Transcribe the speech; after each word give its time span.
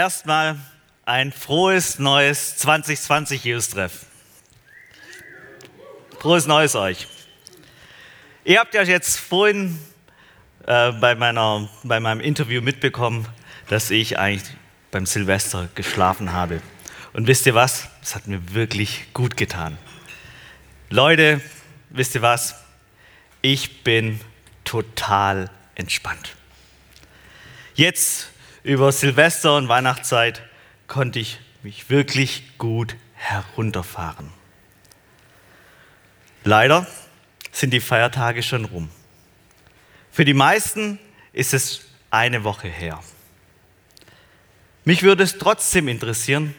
erstmal 0.00 0.56
ein 1.04 1.30
frohes 1.30 1.98
neues 1.98 2.56
2020 2.56 3.44
Just-Treff. 3.44 4.06
Frohes 6.18 6.46
Neues 6.46 6.74
euch. 6.74 7.06
Ihr 8.44 8.60
habt 8.60 8.72
ja 8.72 8.82
jetzt 8.82 9.18
vorhin 9.18 9.78
äh, 10.66 10.92
bei, 10.92 11.14
meiner, 11.16 11.68
bei 11.82 12.00
meinem 12.00 12.22
Interview 12.22 12.62
mitbekommen, 12.62 13.28
dass 13.68 13.90
ich 13.90 14.18
eigentlich 14.18 14.50
beim 14.90 15.04
Silvester 15.04 15.68
geschlafen 15.74 16.32
habe. 16.32 16.62
Und 17.12 17.26
wisst 17.26 17.44
ihr 17.44 17.54
was? 17.54 17.86
Das 18.00 18.14
hat 18.14 18.26
mir 18.26 18.54
wirklich 18.54 19.12
gut 19.12 19.36
getan. 19.36 19.76
Leute, 20.88 21.42
wisst 21.90 22.14
ihr 22.14 22.22
was? 22.22 22.54
Ich 23.42 23.84
bin 23.84 24.18
total 24.64 25.50
entspannt. 25.74 26.36
Jetzt 27.74 28.29
über 28.62 28.92
Silvester 28.92 29.56
und 29.56 29.68
Weihnachtszeit 29.68 30.42
konnte 30.86 31.18
ich 31.18 31.38
mich 31.62 31.90
wirklich 31.90 32.58
gut 32.58 32.96
herunterfahren. 33.14 34.30
Leider 36.44 36.86
sind 37.52 37.72
die 37.72 37.80
Feiertage 37.80 38.42
schon 38.42 38.64
rum. 38.64 38.90
Für 40.10 40.24
die 40.24 40.34
meisten 40.34 40.98
ist 41.32 41.54
es 41.54 41.82
eine 42.10 42.44
Woche 42.44 42.68
her. 42.68 43.02
Mich 44.84 45.02
würde 45.02 45.22
es 45.22 45.38
trotzdem 45.38 45.88
interessieren, 45.88 46.54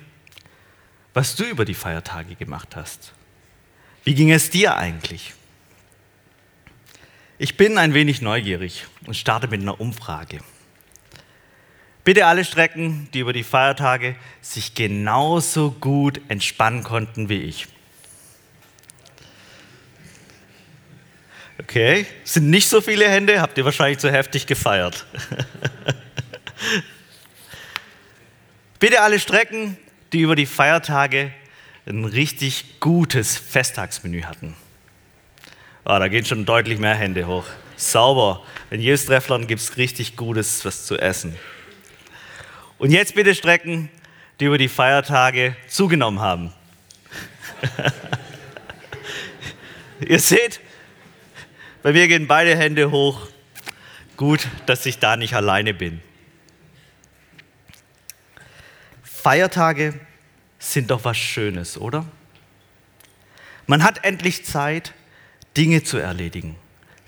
was 1.14 1.36
du 1.36 1.44
über 1.44 1.66
die 1.66 1.74
Feiertage 1.74 2.36
gemacht 2.36 2.76
hast. 2.76 3.14
Wie 4.04 4.16
ging 4.16 4.32
es 4.32 4.50
dir 4.50 4.78
eigentlich? 4.78 5.34
Ich 7.38 7.58
bin 7.58 7.78
ein 7.78 7.94
wenig 7.94 8.22
neugierig 8.22 8.86
und 9.08 9.18
starte 9.18 9.48
mit 9.48 9.62
einer 9.62 9.82
Umfrage. 9.82 10.40
Bitte 12.04 12.26
alle 12.26 12.44
Strecken, 12.44 13.08
die 13.14 13.20
über 13.20 13.32
die 13.32 13.44
Feiertage 13.44 14.16
sich 14.42 14.74
genauso 14.74 15.72
gut 15.72 16.20
entspannen 16.30 16.84
konnten 16.84 17.30
wie 17.30 17.42
ich. 17.42 17.68
Okay, 21.60 22.08
sind 22.24 22.50
nicht 22.50 22.68
so 22.68 22.82
viele 22.82 23.08
Hände, 23.08 23.40
habt 23.40 23.56
ihr 23.58 23.66
wahrscheinlich 23.66 24.00
zu 24.00 24.12
heftig 24.12 24.48
gefeiert. 24.48 25.06
Bitte 28.80 29.02
alle 29.02 29.20
Strecken, 29.20 29.78
die 30.12 30.22
über 30.22 30.36
die 30.36 30.48
Feiertage 30.48 31.32
ein 31.86 32.04
richtig 32.06 32.80
gutes 32.80 33.38
Festtagsmenü 33.38 34.24
hatten. 34.24 34.56
Oh, 35.86 35.98
da 36.00 36.08
gehen 36.08 36.26
schon 36.26 36.46
deutlich 36.46 36.80
mehr 36.80 36.96
Hände 36.96 37.28
hoch. 37.28 37.46
Sauber. 37.76 38.44
In 38.72 38.82
jedes 38.82 39.06
Trefflern 39.06 39.46
gibt 39.46 39.62
es 39.62 39.78
richtig 39.78 40.16
Gutes, 40.16 40.66
was 40.66 40.86
zu 40.86 40.98
essen. 40.98 41.36
Und 42.82 42.90
jetzt 42.90 43.14
bitte 43.14 43.36
Strecken, 43.36 43.92
die 44.40 44.46
über 44.46 44.58
die 44.58 44.68
Feiertage 44.68 45.56
zugenommen 45.68 46.20
haben. 46.20 46.52
Ihr 50.00 50.20
seht, 50.20 50.62
bei 51.84 51.92
mir 51.92 52.08
gehen 52.08 52.26
beide 52.26 52.58
Hände 52.58 52.90
hoch. 52.90 53.28
Gut, 54.18 54.48
dass 54.66 54.88
ich 54.88 54.98
da 54.98 55.16
nicht 55.16 55.36
alleine 55.36 55.76
bin. 55.76 56.02
Feiertage 59.04 59.94
sind 60.58 60.90
doch 60.90 61.06
was 61.06 61.18
Schönes, 61.18 61.78
oder? 61.78 62.04
Man 63.68 63.84
hat 63.84 64.04
endlich 64.04 64.44
Zeit, 64.44 64.96
Dinge 65.56 65.84
zu 65.84 66.00
erledigen, 66.00 66.56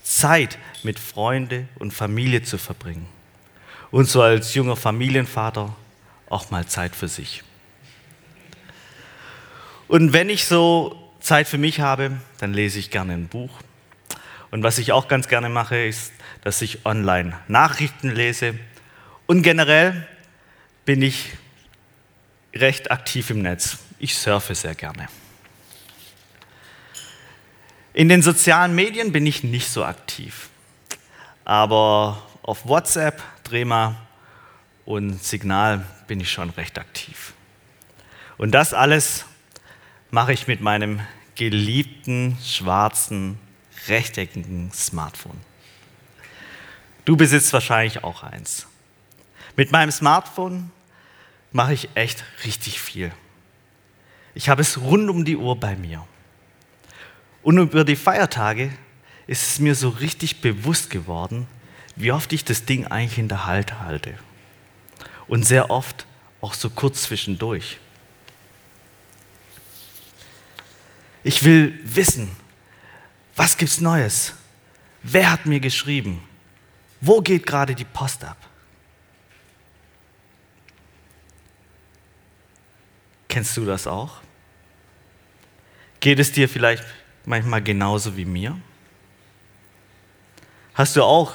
Zeit 0.03 0.59
mit 0.83 0.99
Freunde 0.99 1.67
und 1.79 1.95
Familie 1.95 2.43
zu 2.43 2.59
verbringen 2.59 3.07
und 3.93 4.09
so 4.09 4.23
als 4.23 4.55
junger 4.55 4.75
Familienvater 4.75 5.75
auch 6.27 6.49
mal 6.49 6.65
Zeit 6.65 6.95
für 6.95 7.07
sich. 7.07 7.43
Und 9.87 10.13
wenn 10.13 10.31
ich 10.31 10.45
so 10.45 11.13
Zeit 11.19 11.47
für 11.47 11.59
mich 11.59 11.79
habe, 11.79 12.17
dann 12.39 12.53
lese 12.53 12.79
ich 12.79 12.89
gerne 12.89 13.13
ein 13.13 13.27
Buch. 13.27 13.51
Und 14.49 14.63
was 14.63 14.79
ich 14.79 14.93
auch 14.93 15.07
ganz 15.07 15.27
gerne 15.27 15.47
mache, 15.47 15.85
ist, 15.85 16.11
dass 16.41 16.63
ich 16.63 16.87
online 16.87 17.37
Nachrichten 17.47 18.09
lese. 18.09 18.57
Und 19.27 19.43
generell 19.43 20.07
bin 20.85 21.03
ich 21.03 21.29
recht 22.55 22.89
aktiv 22.89 23.29
im 23.29 23.43
Netz. 23.43 23.77
Ich 23.99 24.17
surfe 24.17 24.55
sehr 24.55 24.73
gerne. 24.73 25.07
In 27.93 28.09
den 28.09 28.23
sozialen 28.23 28.73
Medien 28.73 29.11
bin 29.11 29.27
ich 29.27 29.43
nicht 29.43 29.69
so 29.69 29.85
aktiv. 29.85 30.49
Aber 31.45 32.23
auf 32.41 32.65
WhatsApp, 32.65 33.21
Drema 33.53 33.95
und 34.83 35.23
Signal 35.23 35.85
bin 36.07 36.19
ich 36.19 36.31
schon 36.31 36.49
recht 36.49 36.79
aktiv. 36.79 37.33
Und 38.39 38.49
das 38.49 38.73
alles 38.73 39.25
mache 40.09 40.33
ich 40.33 40.47
mit 40.47 40.59
meinem 40.59 41.01
geliebten, 41.35 42.35
schwarzen, 42.43 43.37
rechteckigen 43.87 44.71
Smartphone. 44.73 45.39
Du 47.05 47.15
besitzt 47.15 47.53
wahrscheinlich 47.53 48.03
auch 48.03 48.23
eins. 48.23 48.65
Mit 49.55 49.71
meinem 49.71 49.91
Smartphone 49.91 50.71
mache 51.51 51.73
ich 51.73 51.89
echt 51.93 52.23
richtig 52.45 52.81
viel. 52.81 53.11
Ich 54.33 54.49
habe 54.49 54.63
es 54.63 54.81
rund 54.81 55.11
um 55.11 55.25
die 55.25 55.37
Uhr 55.37 55.59
bei 55.59 55.75
mir. 55.75 56.03
Und 57.43 57.59
über 57.59 57.83
die 57.83 57.97
Feiertage 57.97 58.71
ist 59.27 59.47
es 59.47 59.59
mir 59.59 59.75
so 59.75 59.89
richtig 59.89 60.41
bewusst 60.41 60.89
geworden, 60.89 61.45
wie 61.95 62.11
oft 62.11 62.33
ich 62.33 62.43
das 62.43 62.65
Ding 62.65 62.87
eigentlich 62.87 63.19
in 63.19 63.27
der 63.27 63.45
Halt 63.45 63.79
halte. 63.79 64.17
Und 65.27 65.45
sehr 65.45 65.69
oft 65.69 66.05
auch 66.41 66.53
so 66.53 66.69
kurz 66.69 67.03
zwischendurch. 67.03 67.77
Ich 71.23 71.43
will 71.43 71.79
wissen, 71.83 72.35
was 73.35 73.57
gibt's 73.57 73.79
Neues? 73.79 74.33
Wer 75.01 75.31
hat 75.31 75.45
mir 75.45 75.59
geschrieben? 75.59 76.21
Wo 76.99 77.21
geht 77.21 77.45
gerade 77.45 77.75
die 77.75 77.85
Post 77.85 78.23
ab? 78.23 78.37
Kennst 83.27 83.55
du 83.57 83.65
das 83.65 83.87
auch? 83.87 84.21
Geht 85.99 86.19
es 86.19 86.31
dir 86.31 86.47
vielleicht 86.47 86.83
manchmal 87.25 87.63
genauso 87.63 88.15
wie 88.15 88.25
mir? 88.25 88.59
Hast 90.73 90.95
du 90.95 91.03
auch 91.03 91.33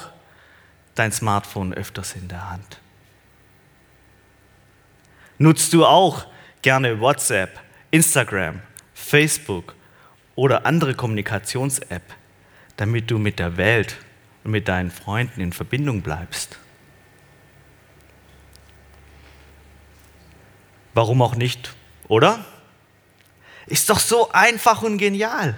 dein 0.99 1.11
Smartphone 1.11 1.73
öfters 1.73 2.13
in 2.13 2.27
der 2.27 2.49
Hand? 2.51 2.79
Nutzt 5.37 5.71
du 5.71 5.85
auch 5.85 6.25
gerne 6.61 6.99
WhatsApp, 6.99 7.59
Instagram, 7.91 8.61
Facebook 8.93 9.75
oder 10.35 10.65
andere 10.65 10.93
Kommunikations-App, 10.93 12.03
damit 12.75 13.09
du 13.09 13.17
mit 13.17 13.39
der 13.39 13.55
Welt 13.55 13.97
und 14.43 14.51
mit 14.51 14.67
deinen 14.67 14.91
Freunden 14.91 15.39
in 15.39 15.53
Verbindung 15.53 16.01
bleibst? 16.01 16.59
Warum 20.93 21.21
auch 21.21 21.35
nicht, 21.35 21.73
oder? 22.09 22.43
Ist 23.67 23.89
doch 23.89 23.99
so 23.99 24.31
einfach 24.31 24.81
und 24.81 24.97
genial. 24.97 25.55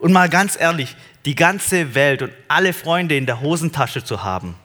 Und 0.00 0.12
mal 0.12 0.30
ganz 0.30 0.58
ehrlich, 0.58 0.96
die 1.26 1.34
ganze 1.34 1.94
Welt 1.94 2.22
und 2.22 2.32
alle 2.48 2.72
Freunde 2.72 3.16
in 3.16 3.26
der 3.26 3.40
Hosentasche 3.40 4.02
zu 4.02 4.24
haben, 4.24 4.56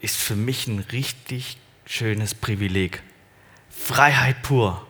ist 0.00 0.16
für 0.16 0.34
mich 0.34 0.66
ein 0.66 0.80
richtig 0.92 1.56
schönes 1.86 2.34
Privileg. 2.34 3.02
Freiheit 3.70 4.42
pur. 4.42 4.86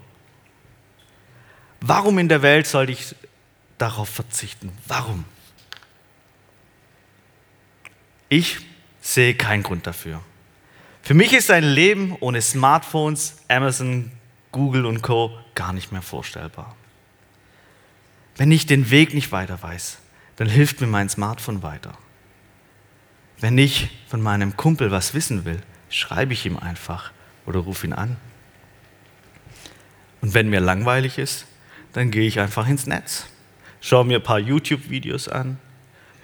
Warum 1.80 2.18
in 2.18 2.28
der 2.28 2.42
Welt 2.42 2.66
sollte 2.66 2.92
ich 2.92 3.14
darauf 3.76 4.08
verzichten? 4.08 4.72
Warum? 4.86 5.24
Ich 8.30 8.58
sehe 9.02 9.34
keinen 9.34 9.62
Grund 9.62 9.86
dafür. 9.86 10.22
Für 11.02 11.14
mich 11.14 11.32
ist 11.32 11.50
ein 11.50 11.64
Leben 11.64 12.16
ohne 12.20 12.40
Smartphones, 12.40 13.38
Amazon, 13.48 14.10
Google 14.52 14.86
und 14.86 15.02
Co 15.02 15.36
gar 15.54 15.72
nicht 15.72 15.92
mehr 15.92 16.02
vorstellbar. 16.02 16.76
Wenn 18.40 18.52
ich 18.52 18.64
den 18.64 18.88
Weg 18.88 19.12
nicht 19.12 19.32
weiter 19.32 19.62
weiß, 19.62 19.98
dann 20.36 20.48
hilft 20.48 20.80
mir 20.80 20.86
mein 20.86 21.10
Smartphone 21.10 21.62
weiter. 21.62 21.92
Wenn 23.38 23.58
ich 23.58 23.90
von 24.08 24.22
meinem 24.22 24.56
Kumpel 24.56 24.90
was 24.90 25.12
wissen 25.12 25.44
will, 25.44 25.60
schreibe 25.90 26.32
ich 26.32 26.46
ihm 26.46 26.56
einfach 26.56 27.10
oder 27.44 27.58
rufe 27.58 27.86
ihn 27.86 27.92
an. 27.92 28.16
Und 30.22 30.32
wenn 30.32 30.48
mir 30.48 30.60
langweilig 30.60 31.18
ist, 31.18 31.44
dann 31.92 32.10
gehe 32.10 32.26
ich 32.26 32.40
einfach 32.40 32.66
ins 32.66 32.86
Netz, 32.86 33.26
schaue 33.82 34.06
mir 34.06 34.20
ein 34.20 34.24
paar 34.24 34.38
YouTube-Videos 34.38 35.28
an, 35.28 35.58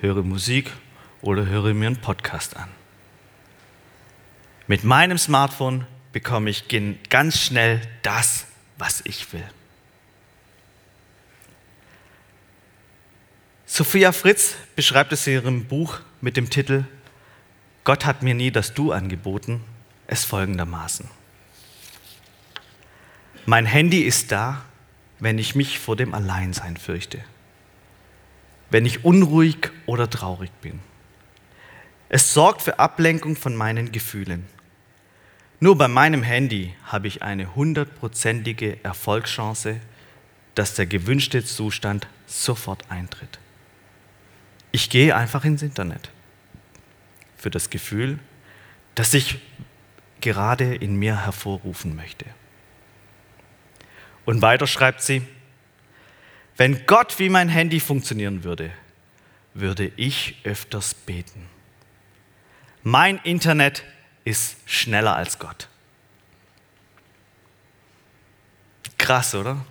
höre 0.01 0.23
Musik 0.23 0.73
oder 1.21 1.45
höre 1.45 1.75
mir 1.75 1.89
einen 1.89 2.01
Podcast 2.01 2.57
an. 2.57 2.71
Mit 4.69 4.85
meinem 4.85 5.19
Smartphone 5.19 5.87
bekomme 6.15 6.49
ich 6.49 6.65
ganz 7.11 7.39
schnell 7.39 7.83
das, 8.01 8.47
was 8.79 9.03
ich 9.05 9.35
will. 9.35 9.45
Sophia 13.77 14.13
Fritz 14.13 14.55
beschreibt 14.75 15.13
es 15.13 15.27
in 15.27 15.35
ihrem 15.35 15.65
Buch 15.67 16.01
mit 16.23 16.39
dem 16.39 16.49
Titel 16.49 16.85
Gott 17.85 18.07
hat 18.07 18.23
mir 18.23 18.33
nie 18.33 18.51
das 18.51 18.73
Du 18.73 18.91
angeboten, 18.91 19.63
es 20.07 20.25
folgendermaßen. 20.25 21.11
Mein 23.45 23.67
Handy 23.67 24.01
ist 24.01 24.33
da, 24.33 24.63
wenn 25.19 25.37
ich 25.37 25.55
mich 25.55 25.79
vor 25.79 25.95
dem 25.95 26.15
Alleinsein 26.15 26.79
fürchte, 26.79 27.23
wenn 28.71 28.87
ich 28.87 29.05
unruhig 29.05 29.71
oder 29.85 30.09
traurig 30.09 30.53
bin. 30.63 30.81
Es 32.09 32.33
sorgt 32.33 32.63
für 32.63 32.79
Ablenkung 32.79 33.37
von 33.37 33.55
meinen 33.55 33.93
Gefühlen. 33.93 34.47
Nur 35.61 35.77
bei 35.77 35.89
meinem 35.89 36.23
Handy 36.23 36.73
habe 36.87 37.09
ich 37.09 37.23
eine 37.23 37.55
hundertprozentige 37.55 38.83
Erfolgschance, 38.83 39.83
dass 40.55 40.73
der 40.77 40.87
gewünschte 40.87 41.45
Zustand 41.45 42.07
sofort 42.27 42.91
eintritt. 42.91 43.39
Ich 44.77 44.91
gehe 44.91 45.17
einfach 45.17 45.47
ins 45.47 45.63
Internet 45.63 46.11
für 47.39 47.49
das 47.49 47.71
Gefühl, 47.71 48.19
das 48.95 49.15
ich 49.15 49.39
gerade 50.21 50.75
in 50.75 50.97
mir 50.97 51.25
hervorrufen 51.25 51.97
möchte. 51.97 52.27
Und 54.27 54.43
weiter 54.43 54.67
schreibt 54.67 55.01
sie, 55.01 55.27
wenn 56.59 56.85
Gott 56.85 57.19
wie 57.19 57.31
mein 57.31 57.49
Handy 57.49 57.81
funktionieren 57.81 58.45
würde, 58.45 58.71
würde 59.55 59.91
ich 59.97 60.43
öfters 60.45 60.93
beten. 60.93 61.49
Mein 62.83 63.17
Internet 63.25 63.83
ist 64.25 64.59
schneller 64.67 65.17
als 65.17 65.39
Gott. 65.39 65.69
Krass, 68.99 69.35
oder? 69.35 69.65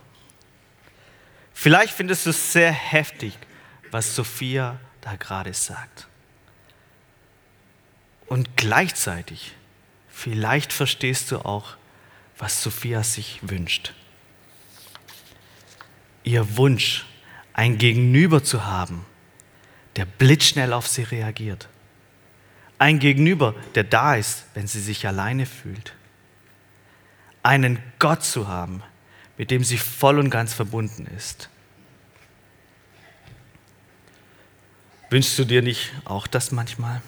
Vielleicht 1.54 1.94
findest 1.94 2.25
du 2.25 2.31
es 2.31 2.54
sehr 2.54 2.72
heftig, 2.72 3.38
was 3.92 4.16
Sophia 4.16 4.80
da 5.06 5.16
gerade 5.16 5.54
sagt. 5.54 6.07
Und 8.28 8.57
gleichzeitig, 8.57 9.54
vielleicht 10.10 10.74
verstehst 10.74 11.31
du 11.31 11.40
auch, 11.40 11.78
was 12.38 12.62
Sophia 12.62 13.04
sich 13.04 13.40
wünscht. 13.42 13.94
Ihr 16.24 16.57
Wunsch, 16.57 17.06
ein 17.54 17.78
Gegenüber 17.78 18.44
zu 18.44 18.66
haben, 18.66 19.06
der 19.96 20.06
blitzschnell 20.06 20.74
auf 20.74 20.88
sie 20.88 21.04
reagiert 21.04 21.69
ein 22.78 23.00
Gegenüber, 23.00 23.56
der 23.74 23.84
da 23.84 24.16
ist, 24.16 24.46
wenn 24.54 24.68
sie 24.68 24.81
sich 24.81 25.08
alleine 25.08 25.46
fühlt. 25.46 25.94
Einen 27.44 27.81
Gott 28.00 28.24
zu 28.24 28.48
haben, 28.48 28.84
mit 29.38 29.51
dem 29.51 29.63
sie 29.63 29.78
voll 29.78 30.19
und 30.19 30.30
ganz 30.30 30.54
verbunden 30.54 31.08
ist. 31.16 31.50
Wünschst 35.16 35.40
du 35.40 35.46
dir 35.46 35.62
nicht 35.62 35.94
auch 36.04 36.28
das 36.28 36.52
manchmal? 36.52 37.02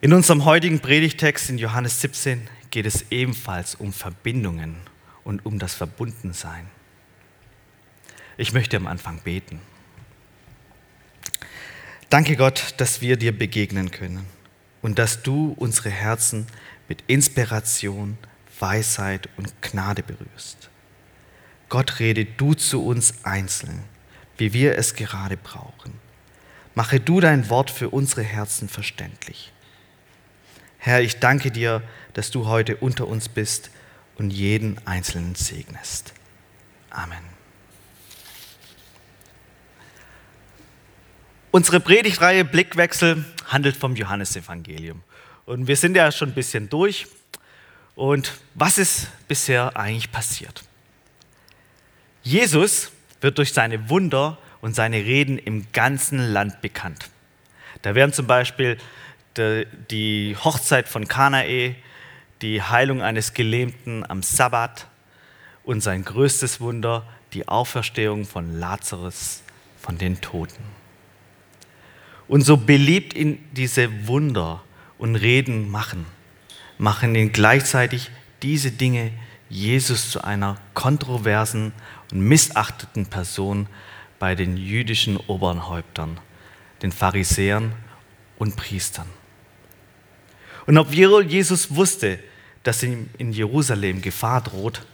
In 0.00 0.12
unserem 0.12 0.44
heutigen 0.44 0.80
Predigtext 0.80 1.50
in 1.50 1.58
Johannes 1.58 2.00
17 2.00 2.48
geht 2.72 2.84
es 2.84 3.12
ebenfalls 3.12 3.76
um 3.76 3.92
Verbindungen 3.92 4.74
und 5.22 5.46
um 5.46 5.60
das 5.60 5.74
Verbundensein. 5.74 6.66
Ich 8.36 8.52
möchte 8.52 8.76
am 8.76 8.88
Anfang 8.88 9.20
beten. 9.20 9.60
Danke 12.10 12.34
Gott, 12.34 12.74
dass 12.78 13.00
wir 13.00 13.16
dir 13.16 13.38
begegnen 13.38 13.92
können 13.92 14.26
und 14.82 14.98
dass 14.98 15.22
du 15.22 15.54
unsere 15.56 15.90
Herzen 15.90 16.48
mit 16.88 17.04
Inspiration, 17.06 18.18
Weisheit 18.58 19.28
und 19.36 19.62
Gnade 19.62 20.02
berührst. 20.02 20.70
Gott, 21.68 21.98
rede 21.98 22.24
du 22.24 22.54
zu 22.54 22.84
uns 22.84 23.24
einzeln, 23.24 23.82
wie 24.38 24.52
wir 24.52 24.78
es 24.78 24.94
gerade 24.94 25.36
brauchen. 25.36 25.92
Mache 26.74 27.00
du 27.00 27.20
dein 27.20 27.48
Wort 27.48 27.70
für 27.70 27.88
unsere 27.88 28.22
Herzen 28.22 28.68
verständlich. 28.68 29.52
Herr, 30.78 31.00
ich 31.00 31.18
danke 31.18 31.50
dir, 31.50 31.82
dass 32.12 32.30
du 32.30 32.46
heute 32.46 32.76
unter 32.76 33.08
uns 33.08 33.28
bist 33.28 33.70
und 34.16 34.30
jeden 34.30 34.78
Einzelnen 34.86 35.34
segnest. 35.34 36.12
Amen. 36.90 37.24
Unsere 41.50 41.80
Predigtreihe 41.80 42.44
Blickwechsel 42.44 43.24
handelt 43.46 43.76
vom 43.76 43.96
Johannesevangelium. 43.96 45.02
Und 45.46 45.66
wir 45.66 45.76
sind 45.76 45.96
ja 45.96 46.12
schon 46.12 46.30
ein 46.30 46.34
bisschen 46.34 46.68
durch. 46.68 47.06
Und 47.94 48.32
was 48.54 48.78
ist 48.78 49.08
bisher 49.26 49.76
eigentlich 49.76 50.12
passiert? 50.12 50.62
Jesus 52.26 52.90
wird 53.20 53.38
durch 53.38 53.52
seine 53.52 53.88
Wunder 53.88 54.36
und 54.60 54.74
seine 54.74 54.96
Reden 54.96 55.38
im 55.38 55.70
ganzen 55.70 56.18
Land 56.18 56.60
bekannt. 56.60 57.08
Da 57.82 57.94
werden 57.94 58.12
zum 58.12 58.26
Beispiel 58.26 58.78
die 59.92 60.36
Hochzeit 60.42 60.88
von 60.88 61.06
Kanae, 61.06 61.76
die 62.42 62.60
Heilung 62.60 63.00
eines 63.00 63.32
Gelähmten 63.32 64.04
am 64.10 64.24
Sabbat 64.24 64.88
und 65.62 65.82
sein 65.82 66.04
größtes 66.04 66.60
Wunder, 66.60 67.06
die 67.32 67.46
Auferstehung 67.46 68.24
von 68.24 68.58
Lazarus 68.58 69.44
von 69.80 69.96
den 69.96 70.20
Toten. 70.20 70.64
Und 72.26 72.42
so 72.42 72.56
beliebt 72.56 73.14
ihn 73.14 73.38
diese 73.52 74.08
Wunder 74.08 74.64
und 74.98 75.14
Reden 75.14 75.70
machen, 75.70 76.06
machen 76.76 77.14
ihn 77.14 77.30
gleichzeitig 77.30 78.10
diese 78.42 78.72
Dinge 78.72 79.12
Jesus 79.48 80.10
zu 80.10 80.24
einer 80.24 80.56
kontroversen 80.74 81.72
und 82.12 82.20
missachteten 82.20 83.06
Person 83.06 83.66
bei 84.18 84.34
den 84.34 84.56
jüdischen 84.56 85.16
Obernhäuptern, 85.16 86.18
den 86.82 86.92
Pharisäern 86.92 87.72
und 88.38 88.56
Priestern. 88.56 89.08
Und 90.66 90.78
obwohl 90.78 91.24
Jesus 91.26 91.74
wusste, 91.74 92.18
dass 92.62 92.82
ihm 92.82 93.08
in 93.18 93.32
Jerusalem 93.32 94.02
Gefahr 94.02 94.40
droht, 94.40 94.84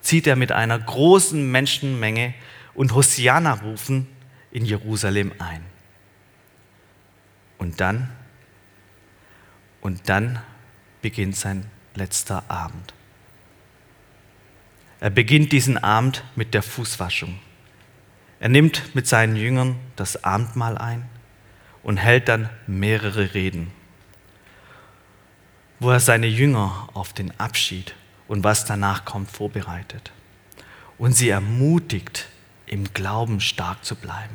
zieht 0.00 0.26
er 0.26 0.36
mit 0.36 0.52
einer 0.52 0.78
großen 0.78 1.50
Menschenmenge 1.50 2.34
und 2.74 2.94
Hosianna-Rufen 2.94 4.06
in 4.52 4.64
Jerusalem 4.64 5.32
ein. 5.38 5.64
Und 7.58 7.80
dann, 7.80 8.10
und 9.80 10.08
dann 10.08 10.40
beginnt 11.02 11.36
sein 11.36 11.66
letzter 11.94 12.48
Abend. 12.48 12.94
Er 15.00 15.10
beginnt 15.10 15.52
diesen 15.52 15.76
Abend 15.78 16.24
mit 16.36 16.54
der 16.54 16.62
Fußwaschung. 16.62 17.38
Er 18.40 18.48
nimmt 18.48 18.94
mit 18.94 19.06
seinen 19.06 19.36
Jüngern 19.36 19.76
das 19.96 20.24
Abendmahl 20.24 20.78
ein 20.78 21.08
und 21.82 21.98
hält 21.98 22.28
dann 22.28 22.48
mehrere 22.66 23.34
Reden, 23.34 23.70
wo 25.80 25.90
er 25.90 26.00
seine 26.00 26.26
Jünger 26.26 26.88
auf 26.94 27.12
den 27.12 27.38
Abschied 27.38 27.94
und 28.28 28.44
was 28.44 28.64
danach 28.64 29.04
kommt 29.04 29.30
vorbereitet 29.30 30.12
und 30.98 31.12
sie 31.12 31.28
ermutigt, 31.28 32.28
im 32.66 32.92
Glauben 32.92 33.40
stark 33.40 33.84
zu 33.84 33.94
bleiben. 33.94 34.34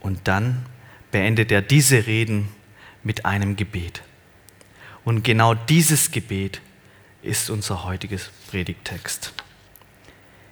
Und 0.00 0.26
dann 0.26 0.64
beendet 1.10 1.52
er 1.52 1.60
diese 1.62 2.06
Reden 2.06 2.48
mit 3.02 3.26
einem 3.26 3.56
Gebet. 3.56 4.02
Und 5.04 5.22
genau 5.22 5.54
dieses 5.54 6.10
Gebet 6.10 6.62
ist 7.24 7.50
unser 7.50 7.84
heutiges 7.84 8.30
Predigtext. 8.48 9.32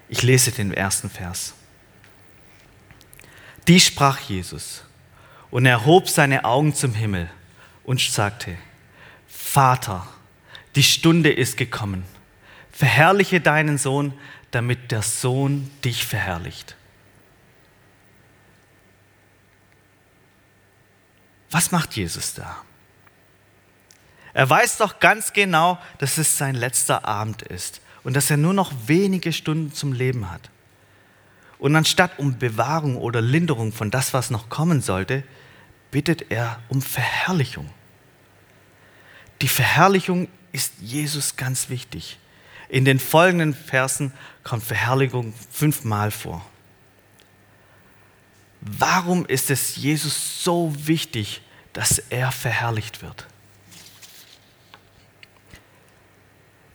Ich 0.08 0.22
lese 0.22 0.50
den 0.50 0.74
ersten 0.74 1.10
Vers. 1.10 1.54
Dies 3.68 3.86
sprach 3.86 4.18
Jesus 4.20 4.82
und 5.50 5.66
er 5.66 5.84
hob 5.84 6.08
seine 6.08 6.44
Augen 6.44 6.74
zum 6.74 6.94
Himmel 6.94 7.30
und 7.84 8.00
sagte, 8.00 8.56
Vater, 9.28 10.06
die 10.74 10.82
Stunde 10.82 11.30
ist 11.32 11.56
gekommen. 11.56 12.04
Verherrliche 12.72 13.40
deinen 13.40 13.78
Sohn, 13.78 14.12
damit 14.50 14.90
der 14.90 15.02
Sohn 15.02 15.70
dich 15.84 16.04
verherrlicht 16.04 16.76
Was 21.52 21.70
macht 21.70 21.94
Jesus 21.96 22.32
da? 22.32 22.64
Er 24.34 24.48
weiß 24.48 24.78
doch 24.78 24.98
ganz 24.98 25.32
genau, 25.32 25.78
dass 25.98 26.18
es 26.18 26.38
sein 26.38 26.54
letzter 26.54 27.06
Abend 27.06 27.42
ist 27.42 27.80
und 28.02 28.14
dass 28.14 28.30
er 28.30 28.36
nur 28.36 28.54
noch 28.54 28.72
wenige 28.86 29.32
Stunden 29.32 29.72
zum 29.72 29.92
Leben 29.92 30.30
hat. 30.30 30.50
Und 31.58 31.76
anstatt 31.76 32.18
um 32.18 32.38
Bewahrung 32.38 32.96
oder 32.96 33.20
Linderung 33.20 33.72
von 33.72 33.90
das, 33.90 34.14
was 34.14 34.30
noch 34.30 34.48
kommen 34.48 34.80
sollte, 34.80 35.22
bittet 35.90 36.30
er 36.30 36.58
um 36.68 36.82
Verherrlichung. 36.82 37.70
Die 39.42 39.48
Verherrlichung 39.48 40.28
ist 40.52 40.74
Jesus 40.80 41.36
ganz 41.36 41.68
wichtig. 41.68 42.18
In 42.68 42.84
den 42.84 42.98
folgenden 42.98 43.54
Versen 43.54 44.12
kommt 44.44 44.64
Verherrlichung 44.64 45.34
fünfmal 45.50 46.10
vor. 46.10 46.44
Warum 48.60 49.26
ist 49.26 49.50
es 49.50 49.76
Jesus 49.76 50.42
so 50.42 50.72
wichtig, 50.76 51.42
dass 51.72 51.98
er 51.98 52.32
verherrlicht 52.32 53.02
wird? 53.02 53.26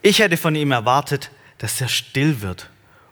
Ich 0.07 0.19
hätte 0.19 0.37
von 0.37 0.55
ihm 0.55 0.71
erwartet, 0.71 1.31
dass 1.57 1.81
er 1.81 1.89
still 1.89 2.39
wird 2.39 2.69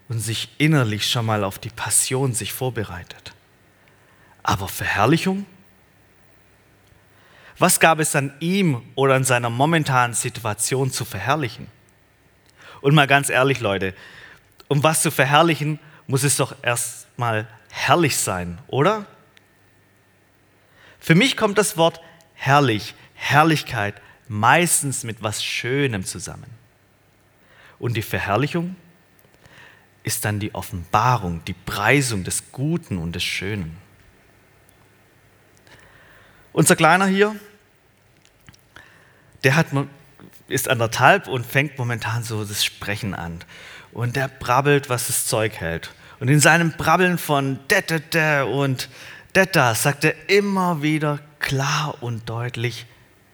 und 0.08 0.22
sich 0.22 0.48
innerlich 0.60 1.06
schon 1.06 1.26
mal 1.26 1.44
auf 1.44 1.60
die 1.60 1.70
Passion 1.70 2.34
sich 2.34 2.54
vorbereitet. 2.54 3.34
Aber 4.44 4.70
Verherrlichung? 4.70 5.46
Was 7.58 7.82
gab 7.82 8.00
es 8.00 8.16
an 8.16 8.34
ihm 8.40 8.82
oder 8.96 9.16
an 9.16 9.26
seiner 9.26 9.50
momentanen 9.50 10.14
Situation 10.14 10.90
zu 10.90 11.04
verherrlichen? 11.04 11.68
Und 12.80 12.96
mal 12.96 13.08
ganz 13.08 13.30
ehrlich, 13.30 13.60
Leute, 13.60 13.94
um 14.70 14.82
was 14.82 15.02
zu 15.02 15.12
verherrlichen, 15.12 15.80
muss 16.08 16.24
es 16.24 16.38
doch 16.38 16.56
erstmal 16.62 17.46
herrlich 17.72 18.16
sein, 18.16 18.58
oder? 18.68 19.06
Für 21.02 21.16
mich 21.16 21.36
kommt 21.36 21.58
das 21.58 21.76
Wort 21.76 22.00
herrlich, 22.36 22.96
Herrlichkeit 23.16 24.02
meistens 24.30 25.04
mit 25.04 25.22
was 25.22 25.44
Schönem 25.44 26.06
zusammen. 26.06 26.56
Und 27.80 27.98
die 27.98 28.02
Verherrlichung 28.02 28.76
ist 30.04 30.24
dann 30.24 30.40
die 30.40 30.54
Offenbarung, 30.54 31.44
die 31.46 31.54
Preisung 31.54 32.24
des 32.24 32.52
Guten 32.52 32.98
und 32.98 33.14
des 33.14 33.24
Schönen. 33.24 33.78
Unser 36.54 36.76
Kleiner 36.76 37.08
hier, 37.08 37.36
der 39.44 39.56
hat, 39.56 39.68
ist 40.48 40.70
anderthalb 40.70 41.28
und 41.28 41.46
fängt 41.46 41.78
momentan 41.78 42.24
so 42.24 42.46
das 42.46 42.64
Sprechen 42.64 43.14
an. 43.14 43.40
Und 43.92 44.16
der 44.16 44.28
brabbelt, 44.28 44.90
was 44.90 45.08
das 45.08 45.26
Zeug 45.26 45.56
hält. 45.60 45.92
Und 46.20 46.30
in 46.30 46.40
seinem 46.40 46.72
Brabbeln 46.72 47.18
von 47.18 47.60
Dette 47.68 48.46
und 48.46 48.90
Detta 49.36 49.76
sagt 49.76 50.06
er 50.06 50.30
immer 50.30 50.82
wieder 50.82 51.20
klar 51.40 51.98
und 52.02 52.30
deutlich 52.30 52.86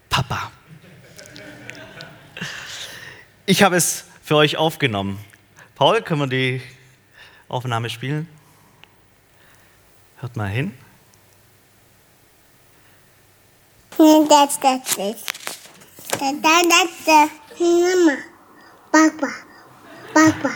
Papa. 0.10 0.52
Ich 3.46 3.64
habe 3.64 3.76
es 3.76 4.06
für 4.32 4.38
euch 4.38 4.56
aufgenommen. 4.56 5.20
Paul, 5.76 6.02
können 6.04 6.22
wir 6.22 6.28
die 6.28 6.62
Aufnahme 7.50 7.90
spielen? 7.90 8.30
Hört 10.22 10.38
mal 10.38 10.48
hin. 10.48 10.74
It. 14.98 15.18
That, 16.12 16.42
that, 16.42 16.64
that's 16.70 17.06
the 17.06 17.30
Mama. 17.60 18.20
Papa. 18.90 19.34
Papa. 20.14 20.52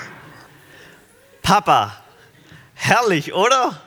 Papa. 1.42 2.04
Herrlich, 2.76 3.34
oder? 3.34 3.82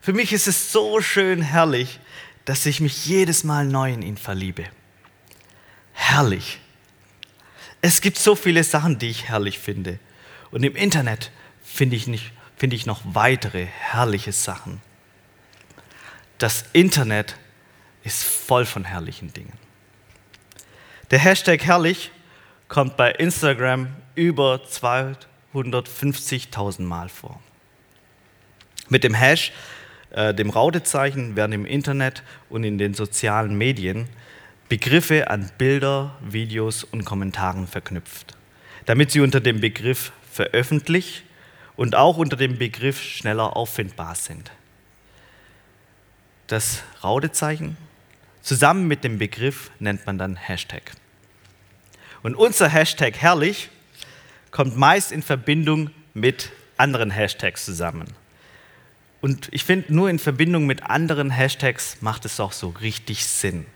Für 0.00 0.14
mich 0.14 0.32
ist 0.32 0.48
es 0.48 0.72
so 0.72 1.00
schön 1.00 1.42
herrlich, 1.42 2.00
dass 2.44 2.66
ich 2.66 2.80
mich 2.80 3.06
jedes 3.06 3.44
Mal 3.44 3.66
neu 3.66 3.92
in 3.92 4.02
ihn 4.02 4.16
verliebe. 4.16 4.64
Herrlich. 5.92 6.58
Es 7.80 8.00
gibt 8.00 8.18
so 8.18 8.34
viele 8.34 8.64
Sachen, 8.64 8.98
die 8.98 9.10
ich 9.10 9.28
herrlich 9.28 9.58
finde. 9.58 9.98
Und 10.50 10.64
im 10.64 10.74
Internet 10.74 11.30
finde 11.62 11.96
ich, 11.96 12.06
nicht, 12.06 12.32
ich 12.60 12.86
noch 12.86 13.02
weitere 13.04 13.66
herrliche 13.66 14.32
Sachen. 14.32 14.80
Das 16.38 16.64
Internet 16.72 17.36
ist 18.04 18.24
voll 18.24 18.64
von 18.64 18.84
herrlichen 18.84 19.30
Dingen. 19.32 19.52
Der 21.10 21.18
Hashtag 21.18 21.64
herrlich 21.64 22.12
kommt 22.68 22.96
bei 22.96 23.10
Instagram 23.12 23.88
über 24.14 24.56
250.000 24.56 26.82
Mal 26.82 27.08
vor. 27.08 27.40
Mit 28.88 29.04
dem 29.04 29.14
Hash, 29.14 29.52
äh, 30.10 30.34
dem 30.34 30.50
Rautezeichen, 30.50 31.36
werden 31.36 31.52
im 31.52 31.64
Internet 31.66 32.24
und 32.48 32.64
in 32.64 32.78
den 32.78 32.94
sozialen 32.94 33.56
Medien 33.56 34.08
Begriffe 34.68 35.30
an 35.30 35.50
Bilder, 35.58 36.16
Videos 36.20 36.84
und 36.84 37.04
Kommentaren 37.04 37.66
verknüpft, 37.66 38.36
damit 38.86 39.10
sie 39.10 39.20
unter 39.20 39.40
dem 39.40 39.60
Begriff 39.60 40.12
veröffentlicht 40.30 41.24
und 41.76 41.94
auch 41.94 42.16
unter 42.16 42.36
dem 42.36 42.58
Begriff 42.58 43.02
schneller 43.02 43.56
auffindbar 43.56 44.14
sind 44.14 44.50
das 46.48 46.82
Raudezeichen. 47.04 47.76
Zusammen 48.42 48.88
mit 48.88 49.04
dem 49.04 49.18
Begriff 49.18 49.70
nennt 49.78 50.06
man 50.06 50.18
dann 50.18 50.36
Hashtag. 50.36 50.92
Und 52.22 52.34
unser 52.34 52.68
Hashtag 52.68 53.16
herrlich 53.16 53.68
kommt 54.50 54.76
meist 54.76 55.12
in 55.12 55.22
Verbindung 55.22 55.90
mit 56.14 56.50
anderen 56.76 57.10
Hashtags 57.10 57.64
zusammen. 57.64 58.06
Und 59.20 59.48
ich 59.52 59.64
finde, 59.64 59.94
nur 59.94 60.10
in 60.10 60.18
Verbindung 60.18 60.66
mit 60.66 60.84
anderen 60.84 61.30
Hashtags 61.30 61.98
macht 62.00 62.24
es 62.24 62.40
auch 62.40 62.52
so 62.52 62.70
richtig 62.70 63.26
Sinn. 63.26 63.66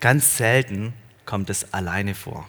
Ganz 0.00 0.36
selten 0.36 0.94
kommt 1.26 1.50
es 1.50 1.72
alleine 1.72 2.14
vor. 2.14 2.48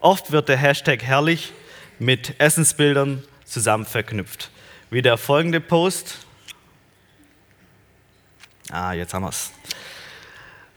Oft 0.00 0.32
wird 0.32 0.48
der 0.48 0.56
Hashtag 0.56 1.02
herrlich 1.02 1.52
mit 1.98 2.40
Essensbildern 2.40 3.22
zusammen 3.44 3.84
verknüpft. 3.84 4.50
Wie 4.90 5.02
der 5.02 5.18
folgende 5.18 5.60
Post 5.60 6.26
Ah, 8.74 8.94
jetzt 8.94 9.12
haben 9.12 9.24
wir 9.24 9.28
es. 9.28 9.52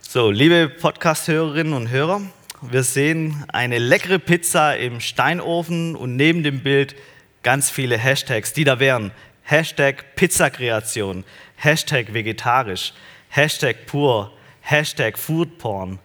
So, 0.00 0.30
liebe 0.30 0.68
Podcast-Hörerinnen 0.68 1.72
und 1.72 1.88
Hörer, 1.88 2.20
wir 2.60 2.82
sehen 2.82 3.44
eine 3.48 3.78
leckere 3.78 4.18
Pizza 4.18 4.76
im 4.76 5.00
Steinofen 5.00 5.96
und 5.96 6.14
neben 6.14 6.42
dem 6.42 6.60
Bild 6.60 6.94
ganz 7.42 7.70
viele 7.70 7.96
Hashtags, 7.96 8.52
die 8.52 8.64
da 8.64 8.80
wären. 8.80 9.12
Hashtag 9.44 10.14
Pizzakreation, 10.14 11.24
Hashtag 11.56 12.12
vegetarisch, 12.12 12.92
Hashtag 13.30 13.86
pur, 13.86 14.36
Hashtag 14.68 15.16
Foodporn 15.16 16.00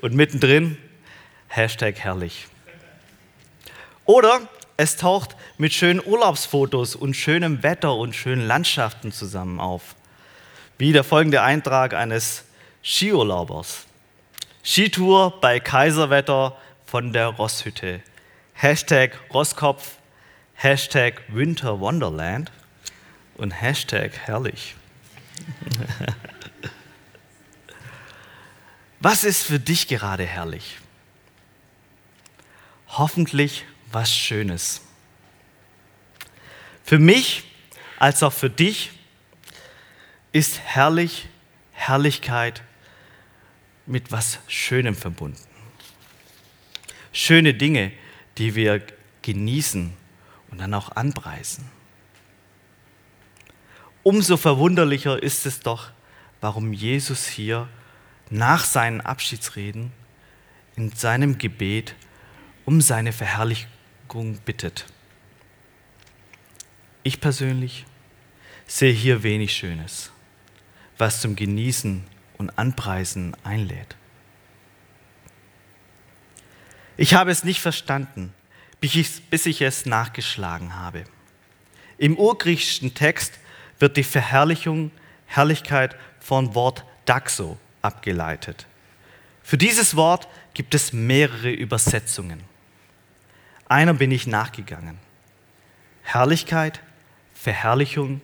und 0.00 0.14
mittendrin 0.14 0.78
Hashtag 1.48 1.98
herrlich. 1.98 2.46
Oder 4.04 4.42
es 4.76 4.96
taucht 4.96 5.34
mit 5.58 5.72
schönen 5.72 6.00
Urlaubsfotos 6.04 6.94
und 6.94 7.14
schönem 7.14 7.64
Wetter 7.64 7.96
und 7.96 8.14
schönen 8.14 8.46
Landschaften 8.46 9.10
zusammen 9.10 9.58
auf 9.58 9.96
wie 10.78 10.92
der 10.92 11.02
folgende 11.02 11.42
Eintrag 11.42 11.92
eines 11.92 12.44
Skiurlaubers. 12.84 13.86
Skitour 14.62 15.40
bei 15.40 15.58
Kaiserwetter 15.58 16.56
von 16.86 17.12
der 17.12 17.26
Rosshütte. 17.28 18.00
Hashtag 18.52 19.18
Rosskopf, 19.32 19.96
Hashtag 20.54 21.22
Winter 21.26 21.80
Wonderland 21.80 22.52
und 23.36 23.50
Hashtag 23.50 24.12
herrlich. 24.26 24.76
Was 29.04 29.22
ist 29.22 29.42
für 29.42 29.60
dich 29.60 29.86
gerade 29.86 30.24
herrlich? 30.24 30.78
Hoffentlich 32.88 33.66
was 33.92 34.16
Schönes. 34.16 34.80
Für 36.82 36.98
mich 36.98 37.44
als 37.98 38.22
auch 38.22 38.32
für 38.32 38.48
dich 38.48 38.92
ist 40.32 40.58
herrlich, 40.58 41.28
Herrlichkeit 41.72 42.62
mit 43.84 44.10
was 44.10 44.38
Schönem 44.48 44.94
verbunden. 44.96 45.38
Schöne 47.12 47.52
Dinge, 47.52 47.92
die 48.38 48.54
wir 48.54 48.86
genießen 49.20 49.92
und 50.50 50.58
dann 50.58 50.72
auch 50.72 50.92
anpreisen. 50.92 51.70
Umso 54.02 54.38
verwunderlicher 54.38 55.22
ist 55.22 55.44
es 55.44 55.60
doch, 55.60 55.90
warum 56.40 56.72
Jesus 56.72 57.26
hier 57.26 57.68
nach 58.34 58.64
seinen 58.64 59.00
Abschiedsreden 59.00 59.92
in 60.76 60.90
seinem 60.90 61.38
Gebet 61.38 61.94
um 62.64 62.80
seine 62.80 63.12
Verherrlichung 63.12 64.38
bittet. 64.44 64.86
Ich 67.04 67.20
persönlich 67.20 67.86
sehe 68.66 68.92
hier 68.92 69.22
wenig 69.22 69.54
Schönes 69.54 70.10
was 70.96 71.20
zum 71.20 71.34
Genießen 71.34 72.04
und 72.38 72.58
Anpreisen 72.58 73.36
einlädt. 73.42 73.96
Ich 76.96 77.14
habe 77.14 77.32
es 77.32 77.42
nicht 77.42 77.60
verstanden, 77.60 78.32
bis 78.80 79.46
ich 79.46 79.60
es 79.60 79.86
nachgeschlagen 79.86 80.76
habe. 80.76 81.02
Im 81.98 82.16
urgriechischen 82.16 82.94
Text 82.94 83.40
wird 83.80 83.96
die 83.96 84.04
Verherrlichung, 84.04 84.92
Herrlichkeit 85.26 85.96
von 86.20 86.54
Wort 86.54 86.84
Daxo 87.06 87.58
abgeleitet. 87.84 88.66
Für 89.42 89.58
dieses 89.58 89.94
Wort 89.94 90.26
gibt 90.54 90.74
es 90.74 90.92
mehrere 90.92 91.50
Übersetzungen. 91.50 92.40
Einer 93.68 93.94
bin 93.94 94.10
ich 94.10 94.26
nachgegangen. 94.26 94.98
Herrlichkeit, 96.02 96.80
Verherrlichung 97.34 98.20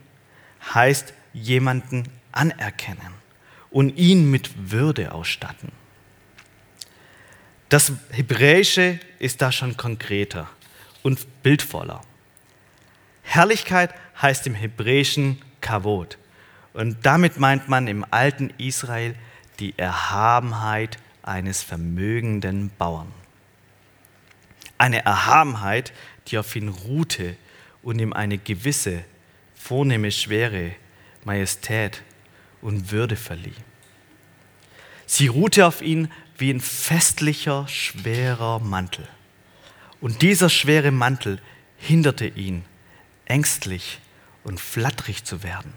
heißt 0.75 1.13
jemanden 1.33 2.05
anerkennen 2.33 3.15
und 3.71 3.97
ihn 3.97 4.31
mit 4.31 4.71
Würde 4.71 5.13
ausstatten. 5.13 5.73
Das 7.69 7.93
Hebräische 8.11 8.99
ist 9.19 9.43
da 9.43 9.53
schon 9.53 9.77
konkreter 9.77 10.49
und 11.03 11.43
bildvoller. 11.43 12.01
Herrlichkeit 13.23 13.95
heißt 14.21 14.47
im 14.47 14.55
Hebräischen 14.55 15.41
Kavod. 15.61 16.19
Und 16.73 16.99
damit 17.05 17.39
meint 17.39 17.69
man 17.69 17.87
im 17.87 18.05
alten 18.11 18.51
Israel 18.59 19.15
die 19.61 19.79
Erhabenheit 19.79 20.99
eines 21.23 21.63
vermögenden 21.63 22.71
Bauern. 22.79 23.13
Eine 24.79 25.05
Erhabenheit, 25.05 25.93
die 26.29 26.39
auf 26.39 26.57
ihn 26.57 26.69
ruhte 26.69 27.37
und 27.83 27.99
ihm 27.99 28.13
eine 28.13 28.39
gewisse, 28.39 29.05
vornehme 29.55 30.11
Schwere, 30.11 30.73
Majestät 31.25 32.03
und 32.63 32.91
Würde 32.91 33.17
verlieh. 33.17 33.55
Sie 35.07 35.27
ruhte 35.27 35.67
auf 35.67 35.83
ihn 35.83 36.11
wie 36.39 36.51
ein 36.51 36.61
festlicher, 36.61 37.69
schwerer 37.69 38.59
Mantel. 38.61 39.07
Und 40.01 40.23
dieser 40.23 40.49
schwere 40.49 40.91
Mantel 40.91 41.41
hinderte 41.77 42.27
ihn, 42.27 42.65
ängstlich 43.27 43.99
und 44.45 44.59
flatterig 44.59 45.25
zu 45.25 45.43
werden. 45.43 45.75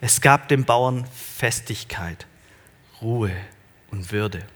Es 0.00 0.20
gab 0.20 0.48
dem 0.48 0.64
Bauern 0.64 1.06
Festigkeit, 1.36 2.26
Ruhe 3.02 3.32
und 3.90 4.12
Würde. 4.12 4.46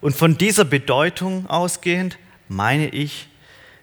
Und 0.00 0.14
von 0.14 0.36
dieser 0.36 0.66
Bedeutung 0.66 1.46
ausgehend 1.46 2.18
meine 2.48 2.88
ich 2.88 3.28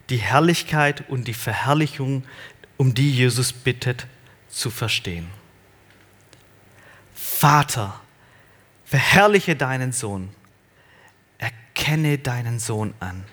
die 0.09 0.17
Herrlichkeit 0.17 1.09
und 1.09 1.27
die 1.27 1.33
Verherrlichung, 1.33 2.23
um 2.77 2.93
die 2.93 3.11
Jesus 3.11 3.53
bittet, 3.53 4.05
zu 4.49 4.69
verstehen. 4.69 5.27
Vater, 7.15 7.99
verherrliche 8.85 9.55
deinen 9.55 9.93
Sohn, 9.93 10.29
erkenne 11.37 12.17
deinen 12.17 12.59
Sohn 12.59 12.93
an, 12.99 13.23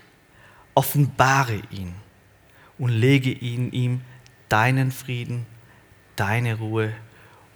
offenbare 0.75 1.61
ihn 1.71 1.95
und 2.79 2.91
lege 2.91 3.31
ihn 3.31 3.71
ihm 3.73 4.01
deinen 4.49 4.93
Frieden, 4.93 5.45
deine 6.19 6.55
Ruhe 6.55 6.93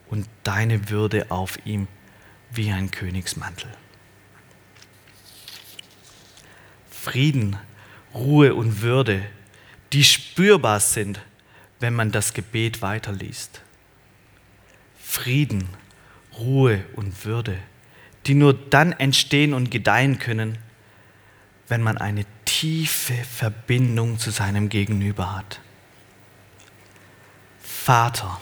und 0.08 0.28
deine 0.44 0.90
Würde 0.90 1.30
auf 1.30 1.58
ihm 1.64 1.88
wie 2.50 2.70
ein 2.70 2.90
Königsmantel. 2.90 3.70
Frieden, 6.90 7.56
Ruhe 8.14 8.54
und 8.54 8.82
Würde, 8.82 9.24
die 9.92 10.04
spürbar 10.04 10.80
sind, 10.80 11.20
wenn 11.80 11.94
man 11.94 12.12
das 12.12 12.34
Gebet 12.34 12.82
weiterliest. 12.82 13.62
Frieden, 15.02 15.68
Ruhe 16.38 16.84
und 16.94 17.24
Würde, 17.24 17.58
die 18.26 18.34
nur 18.34 18.54
dann 18.54 18.92
entstehen 18.92 19.52
und 19.52 19.70
gedeihen 19.70 20.18
können, 20.18 20.58
wenn 21.68 21.82
man 21.82 21.98
eine 21.98 22.24
tiefe 22.44 23.14
Verbindung 23.14 24.18
zu 24.18 24.30
seinem 24.30 24.68
Gegenüber 24.68 25.34
hat. 25.34 25.60
Vater, 27.60 28.40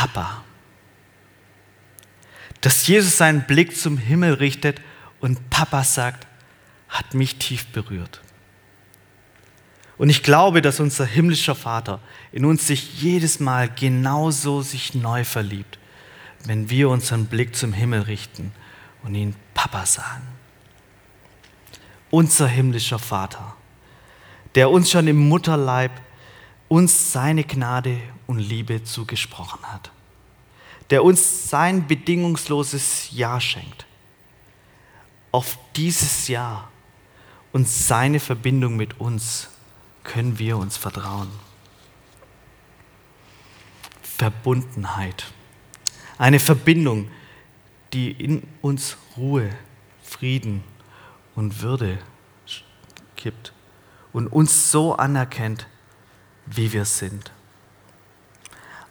Papa, 0.00 0.44
dass 2.62 2.86
Jesus 2.86 3.18
seinen 3.18 3.42
Blick 3.42 3.76
zum 3.76 3.98
Himmel 3.98 4.32
richtet 4.32 4.80
und 5.20 5.50
Papa 5.50 5.84
sagt, 5.84 6.26
hat 6.88 7.12
mich 7.12 7.36
tief 7.36 7.66
berührt. 7.66 8.22
Und 9.98 10.08
ich 10.08 10.22
glaube, 10.22 10.62
dass 10.62 10.80
unser 10.80 11.04
himmlischer 11.04 11.54
Vater 11.54 12.00
in 12.32 12.46
uns 12.46 12.66
sich 12.66 13.02
jedes 13.02 13.40
Mal 13.40 13.68
genauso 13.68 14.62
sich 14.62 14.94
neu 14.94 15.22
verliebt, 15.22 15.78
wenn 16.46 16.70
wir 16.70 16.88
unseren 16.88 17.26
Blick 17.26 17.54
zum 17.54 17.74
Himmel 17.74 18.00
richten 18.00 18.52
und 19.02 19.14
ihn 19.14 19.36
Papa 19.52 19.84
sagen. 19.84 20.26
Unser 22.08 22.48
himmlischer 22.48 22.98
Vater, 22.98 23.54
der 24.54 24.70
uns 24.70 24.90
schon 24.90 25.08
im 25.08 25.28
Mutterleib 25.28 25.92
uns 26.70 27.12
seine 27.12 27.42
Gnade 27.42 28.00
und 28.28 28.38
Liebe 28.38 28.84
zugesprochen 28.84 29.60
hat, 29.64 29.90
der 30.90 31.02
uns 31.02 31.50
sein 31.50 31.88
bedingungsloses 31.88 33.08
Ja 33.10 33.40
schenkt. 33.40 33.86
Auf 35.32 35.58
dieses 35.74 36.28
Ja 36.28 36.68
und 37.52 37.68
seine 37.68 38.20
Verbindung 38.20 38.76
mit 38.76 39.00
uns 39.00 39.48
können 40.04 40.38
wir 40.38 40.58
uns 40.58 40.76
vertrauen. 40.76 41.28
Verbundenheit. 44.02 45.24
Eine 46.18 46.38
Verbindung, 46.38 47.10
die 47.92 48.12
in 48.12 48.46
uns 48.62 48.96
Ruhe, 49.16 49.50
Frieden 50.04 50.62
und 51.34 51.62
Würde 51.62 51.98
gibt 53.16 53.52
und 54.12 54.28
uns 54.28 54.70
so 54.70 54.94
anerkennt, 54.94 55.66
wie 56.50 56.72
wir 56.72 56.84
sind. 56.84 57.32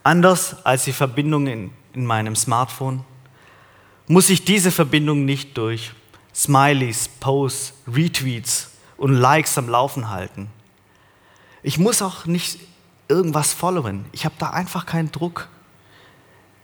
Anders 0.04 0.66
als 0.66 0.86
die 0.86 0.94
Verbindung 0.94 1.48
in, 1.48 1.72
in 1.94 2.06
meinem 2.06 2.36
Smartphone 2.36 3.04
muss 4.08 4.30
ich 4.30 4.44
diese 4.44 4.72
Verbindung 4.72 5.26
nicht 5.26 5.58
durch 5.58 5.92
Smileys, 6.34 7.08
Posts, 7.20 7.74
Retweets 7.88 8.72
und 8.98 9.14
Likes 9.14 9.58
am 9.58 9.70
Laufen 9.70 10.10
halten. 10.10 10.50
Ich 11.62 11.78
muss 11.78 12.02
auch 12.02 12.26
nicht 12.26 12.60
irgendwas 13.08 13.54
followen. 13.54 14.06
Ich 14.12 14.26
habe 14.26 14.36
da 14.40 14.52
einfach 14.52 14.86
keinen 14.86 15.12
Druck. 15.12 15.50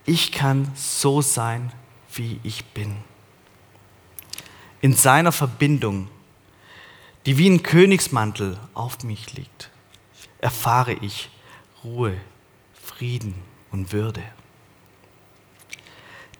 Ich 0.06 0.32
kann 0.32 0.72
so 0.76 1.22
sein, 1.22 1.72
wie 2.14 2.40
ich 2.44 2.66
bin. 2.66 2.96
In 4.82 4.94
seiner 4.94 5.32
Verbindung, 5.32 6.08
die 7.26 7.38
wie 7.38 7.50
ein 7.50 7.64
Königsmantel 7.64 8.58
auf 8.74 9.04
mich 9.04 9.34
liegt, 9.34 9.72
erfahre 10.46 10.94
ich 10.94 11.32
Ruhe, 11.84 12.16
Frieden 12.80 13.34
und 13.72 13.92
Würde. 13.92 14.22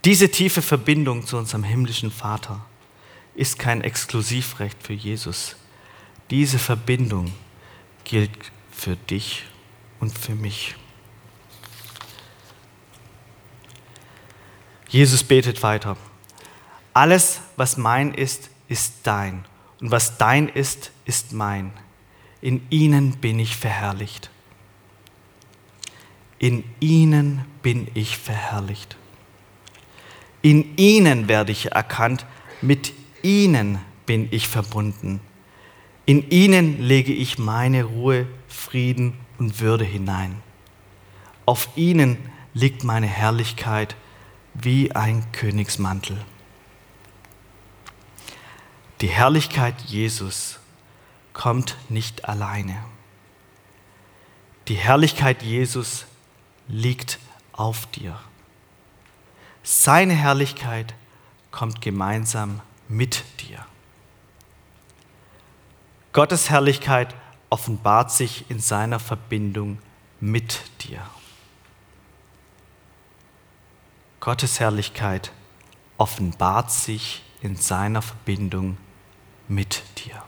Diese 0.04 0.30
tiefe 0.30 0.62
Verbindung 0.62 1.26
zu 1.26 1.38
unserem 1.38 1.64
himmlischen 1.64 2.12
Vater 2.12 2.64
ist 3.34 3.58
kein 3.58 3.82
Exklusivrecht 3.82 4.78
für 4.84 4.94
Jesus. 4.94 5.56
Diese 6.30 6.60
Verbindung 6.60 7.34
gilt 8.04 8.52
für 8.70 8.96
dich 8.96 9.46
und 10.00 10.16
für 10.16 10.36
mich. 10.36 10.76
Jesus 14.88 15.24
betet 15.24 15.64
weiter. 15.64 15.98
Alles, 16.94 17.42
was 17.56 17.76
mein 17.76 18.14
ist, 18.14 18.52
ist 18.68 18.98
dein. 19.02 19.46
Und 19.82 19.90
was 19.90 20.20
dein 20.20 20.48
ist, 20.48 20.92
ist 21.06 21.34
mein. 21.34 21.74
In 22.46 22.62
ihnen 22.70 23.14
bin 23.14 23.40
ich 23.40 23.56
verherrlicht. 23.56 24.30
In 26.38 26.64
ihnen 26.80 27.44
bin 27.64 27.88
ich 27.96 28.20
verherrlicht. 28.20 28.98
In 30.44 30.78
ihnen 30.78 31.28
werde 31.28 31.52
ich 31.52 31.72
erkannt. 31.72 32.28
Mit 32.62 32.94
ihnen 33.24 33.80
bin 34.06 34.28
ich 34.30 34.48
verbunden. 34.48 35.22
In 36.06 36.30
ihnen 36.30 36.84
lege 36.84 37.14
ich 37.14 37.40
meine 37.40 37.84
Ruhe, 37.84 38.28
Frieden 38.48 39.16
und 39.40 39.60
Würde 39.60 39.86
hinein. 39.86 40.36
Auf 41.48 41.70
ihnen 41.76 42.16
liegt 42.54 42.84
meine 42.84 43.08
Herrlichkeit 43.08 43.96
wie 44.54 44.92
ein 44.92 45.26
Königsmantel. 45.32 46.24
Die 49.02 49.10
Herrlichkeit 49.10 49.82
Jesus 49.88 50.60
kommt 51.36 51.76
nicht 51.90 52.28
alleine. 52.28 52.84
Die 54.68 54.76
Herrlichkeit 54.76 55.44
Jesus 55.44 56.06
liegt 56.68 57.20
auf 57.52 57.86
dir. 57.88 58.18
Seine 59.62 60.14
Herrlichkeit 60.14 60.96
kommt 61.52 61.82
gemeinsam 61.82 62.62
mit 62.88 63.24
dir. 63.42 63.64
Gottes 66.14 66.50
Herrlichkeit 66.50 67.14
offenbart 67.50 68.12
sich 68.12 68.50
in 68.50 68.60
seiner 68.60 69.00
Verbindung 69.00 69.80
mit 70.20 70.62
dir. 70.82 71.02
Gottes 74.20 74.60
Herrlichkeit 74.60 75.32
offenbart 75.98 76.72
sich 76.72 77.24
in 77.42 77.56
seiner 77.56 78.02
Verbindung 78.02 78.78
mit 79.48 79.84
dir. 79.98 80.24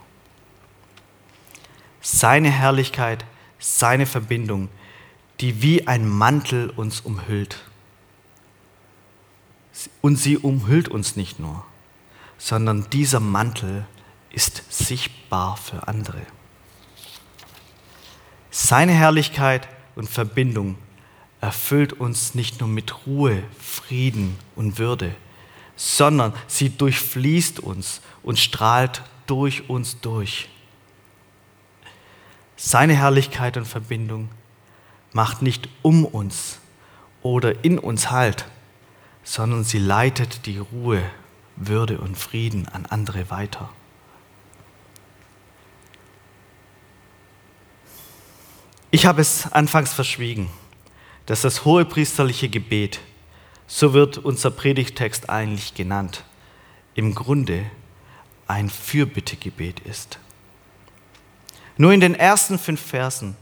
Seine 2.09 2.49
Herrlichkeit, 2.49 3.25
seine 3.59 4.05
Verbindung, 4.05 4.69
die 5.41 5.61
wie 5.61 5.87
ein 5.87 6.07
Mantel 6.07 6.69
uns 6.69 7.01
umhüllt. 7.01 7.65
Und 9.99 10.15
sie 10.15 10.37
umhüllt 10.37 10.87
uns 10.87 11.17
nicht 11.17 11.37
nur, 11.37 11.65
sondern 12.37 12.89
dieser 12.91 13.19
Mantel 13.19 13.85
ist 14.29 14.63
sichtbar 14.69 15.57
für 15.57 15.89
andere. 15.89 16.21
Seine 18.51 18.93
Herrlichkeit 18.93 19.67
und 19.95 20.09
Verbindung 20.09 20.77
erfüllt 21.41 21.91
uns 21.91 22.35
nicht 22.35 22.61
nur 22.61 22.69
mit 22.69 23.05
Ruhe, 23.05 23.43
Frieden 23.59 24.39
und 24.55 24.79
Würde, 24.79 25.13
sondern 25.75 26.33
sie 26.47 26.69
durchfließt 26.69 27.59
uns 27.59 27.99
und 28.23 28.39
strahlt 28.39 29.03
durch 29.25 29.69
uns 29.69 29.99
durch. 29.99 30.47
Seine 32.59 32.95
Herrlichkeit 32.95 33.55
und 33.55 33.65
Verbindung 33.65 34.29
macht 35.13 35.43
nicht 35.43 35.69
um 35.83 36.05
uns 36.05 36.59
oder 37.21 37.63
in 37.63 37.77
uns 37.77 38.09
Halt, 38.09 38.45
sondern 39.23 39.63
sie 39.63 39.77
leitet 39.77 40.47
die 40.47 40.57
Ruhe, 40.57 41.03
Würde 41.55 41.99
und 41.99 42.17
Frieden 42.17 42.67
an 42.67 42.87
andere 42.87 43.29
weiter. 43.29 43.69
Ich 48.89 49.05
habe 49.05 49.21
es 49.21 49.51
anfangs 49.51 49.93
verschwiegen, 49.93 50.49
dass 51.27 51.41
das 51.41 51.63
hohepriesterliche 51.63 52.49
Gebet, 52.49 53.01
so 53.67 53.93
wird 53.93 54.17
unser 54.17 54.49
Predigtext 54.49 55.29
eigentlich 55.29 55.75
genannt, 55.75 56.23
im 56.95 57.13
Grunde 57.13 57.69
ein 58.47 58.71
Fürbittegebet 58.71 59.81
ist. 59.81 60.17
Nur 61.77 61.93
in 61.93 61.99
den 61.99 62.15
ersten 62.15 62.57
fünf 62.57 62.81
Versen 62.81 63.35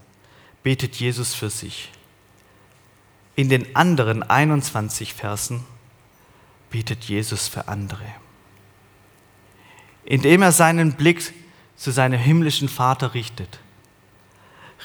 betet 0.64 0.96
Jesus 0.96 1.34
für 1.34 1.50
sich. 1.50 1.92
In 3.36 3.50
den 3.50 3.76
anderen 3.76 4.24
21 4.24 5.14
Versen 5.14 5.64
betet 6.70 7.06
Jesus 7.06 7.48
für 7.48 7.68
andere. 7.68 8.06
Indem 10.04 10.42
er 10.42 10.52
seinen 10.52 10.94
Blick 10.94 11.34
zu 11.76 11.92
seinem 11.92 12.20
himmlischen 12.20 12.70
Vater 12.70 13.14
richtet, 13.14 13.60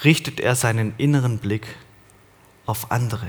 richtet 0.04 0.40
er 0.40 0.54
seinen 0.54 0.94
inneren 0.96 1.38
Blick 1.38 1.66
auf 2.66 2.90
andere. 2.90 3.28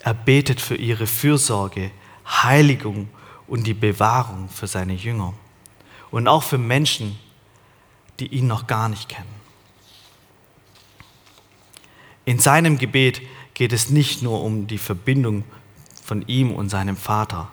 Er 0.00 0.14
betet 0.14 0.60
für 0.60 0.76
ihre 0.76 1.06
Fürsorge, 1.06 1.90
Heiligung 2.26 3.08
und 3.46 3.66
die 3.66 3.74
Bewahrung 3.74 4.48
für 4.48 4.66
seine 4.66 4.94
Jünger 4.94 5.34
und 6.10 6.28
auch 6.28 6.42
für 6.42 6.58
Menschen, 6.58 7.18
die 8.20 8.26
ihn 8.28 8.46
noch 8.46 8.66
gar 8.66 8.88
nicht 8.88 9.08
kennen. 9.08 9.38
In 12.24 12.38
seinem 12.38 12.78
Gebet 12.78 13.22
geht 13.54 13.72
es 13.72 13.88
nicht 13.88 14.22
nur 14.22 14.42
um 14.42 14.66
die 14.66 14.78
Verbindung 14.78 15.44
von 16.04 16.26
ihm 16.28 16.52
und 16.52 16.68
seinem 16.68 16.96
Vater, 16.96 17.50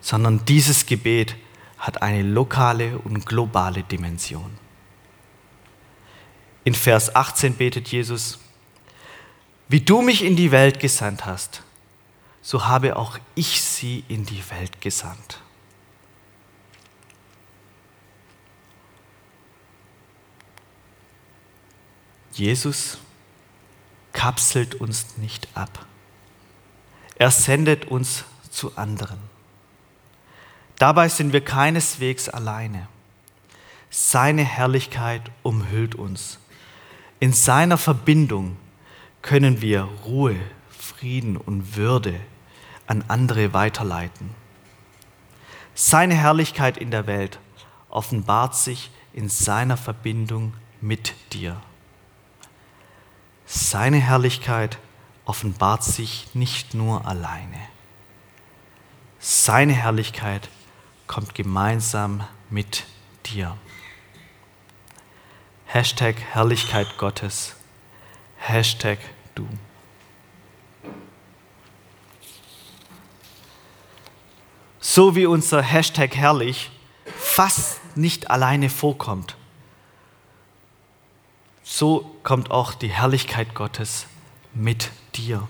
sondern 0.00 0.44
dieses 0.46 0.86
Gebet 0.86 1.36
hat 1.78 2.02
eine 2.02 2.22
lokale 2.22 2.98
und 2.98 3.26
globale 3.26 3.82
Dimension. 3.82 4.58
In 6.64 6.74
Vers 6.74 7.14
18 7.14 7.56
betet 7.56 7.88
Jesus, 7.88 8.38
wie 9.68 9.80
du 9.80 10.00
mich 10.00 10.24
in 10.24 10.36
die 10.36 10.50
Welt 10.50 10.80
gesandt 10.80 11.26
hast, 11.26 11.62
so 12.40 12.66
habe 12.66 12.96
auch 12.96 13.18
ich 13.34 13.60
sie 13.60 14.04
in 14.08 14.24
die 14.24 14.42
Welt 14.50 14.80
gesandt. 14.80 15.40
Jesus 22.34 22.98
kapselt 24.12 24.74
uns 24.74 25.18
nicht 25.18 25.48
ab. 25.54 25.86
Er 27.16 27.30
sendet 27.30 27.84
uns 27.86 28.24
zu 28.50 28.76
anderen. 28.76 29.18
Dabei 30.78 31.08
sind 31.08 31.32
wir 31.32 31.44
keineswegs 31.44 32.28
alleine. 32.28 32.88
Seine 33.88 34.42
Herrlichkeit 34.42 35.22
umhüllt 35.44 35.94
uns. 35.94 36.40
In 37.20 37.32
seiner 37.32 37.78
Verbindung 37.78 38.56
können 39.22 39.60
wir 39.60 39.82
Ruhe, 40.04 40.36
Frieden 40.68 41.36
und 41.36 41.76
Würde 41.76 42.18
an 42.88 43.04
andere 43.06 43.52
weiterleiten. 43.52 44.30
Seine 45.74 46.14
Herrlichkeit 46.14 46.76
in 46.78 46.90
der 46.90 47.06
Welt 47.06 47.38
offenbart 47.88 48.56
sich 48.56 48.90
in 49.12 49.28
seiner 49.28 49.76
Verbindung 49.76 50.54
mit 50.80 51.14
dir. 51.32 51.62
Seine 53.46 53.98
Herrlichkeit 53.98 54.78
offenbart 55.24 55.84
sich 55.84 56.28
nicht 56.34 56.74
nur 56.74 57.06
alleine. 57.06 57.60
Seine 59.18 59.72
Herrlichkeit 59.72 60.48
kommt 61.06 61.34
gemeinsam 61.34 62.24
mit 62.50 62.84
dir. 63.26 63.56
Hashtag 65.66 66.16
Herrlichkeit 66.32 66.98
Gottes. 66.98 67.56
Hashtag 68.36 68.98
du. 69.34 69.48
So 74.80 75.16
wie 75.16 75.26
unser 75.26 75.62
Hashtag 75.62 76.14
herrlich 76.14 76.70
fast 77.16 77.80
nicht 77.96 78.30
alleine 78.30 78.68
vorkommt, 78.68 79.36
so 81.64 82.14
kommt 82.22 82.50
auch 82.50 82.74
die 82.74 82.90
Herrlichkeit 82.90 83.54
Gottes 83.54 84.06
mit 84.52 84.92
dir. 85.16 85.48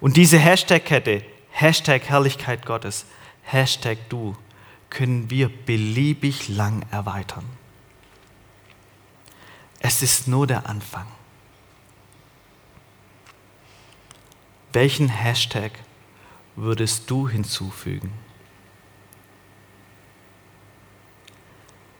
Und 0.00 0.16
diese 0.16 0.38
Hashtag-Kette, 0.38 1.24
Hashtag 1.50 2.04
Herrlichkeit 2.04 2.64
Gottes, 2.66 3.06
Hashtag 3.42 3.98
du, 4.10 4.36
können 4.90 5.30
wir 5.30 5.48
beliebig 5.48 6.48
lang 6.48 6.84
erweitern. 6.90 7.44
Es 9.80 10.02
ist 10.02 10.28
nur 10.28 10.46
der 10.46 10.68
Anfang. 10.68 11.06
Welchen 14.72 15.08
Hashtag 15.08 15.72
würdest 16.54 17.10
du 17.10 17.28
hinzufügen? 17.28 18.12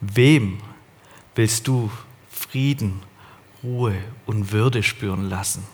Wem 0.00 0.60
willst 1.34 1.66
du 1.66 1.90
Frieden, 2.40 3.02
Ruhe 3.62 3.94
und 4.24 4.50
Würde 4.50 4.82
spüren 4.82 5.28
lassen? 5.28 5.66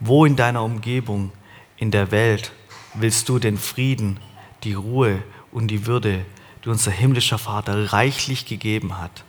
Wo 0.00 0.24
in 0.24 0.36
deiner 0.36 0.64
Umgebung, 0.64 1.32
in 1.76 1.90
der 1.90 2.10
Welt 2.10 2.52
willst 2.94 3.28
du 3.28 3.38
den 3.38 3.58
Frieden, 3.58 4.18
die 4.64 4.72
Ruhe 4.72 5.22
und 5.52 5.68
die 5.68 5.86
Würde, 5.86 6.24
die 6.64 6.70
unser 6.70 6.90
himmlischer 6.90 7.38
Vater 7.38 7.92
reichlich 7.92 8.46
gegeben 8.46 8.98
hat, 8.98 9.22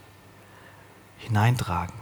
hineintragen? 1.17 1.95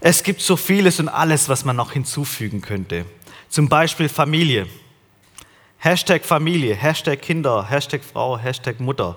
Es 0.00 0.22
gibt 0.22 0.40
so 0.40 0.56
vieles 0.56 0.98
und 0.98 1.08
alles, 1.08 1.48
was 1.48 1.64
man 1.64 1.76
noch 1.76 1.92
hinzufügen 1.92 2.60
könnte. 2.60 3.04
Zum 3.48 3.68
Beispiel 3.68 4.08
Familie. 4.08 4.66
Hashtag 5.84 6.24
Familie, 6.24 6.76
Hashtag 6.76 7.22
Kinder, 7.22 7.68
Hashtag 7.68 8.04
Frau, 8.04 8.38
Hashtag 8.38 8.78
Mutter, 8.78 9.16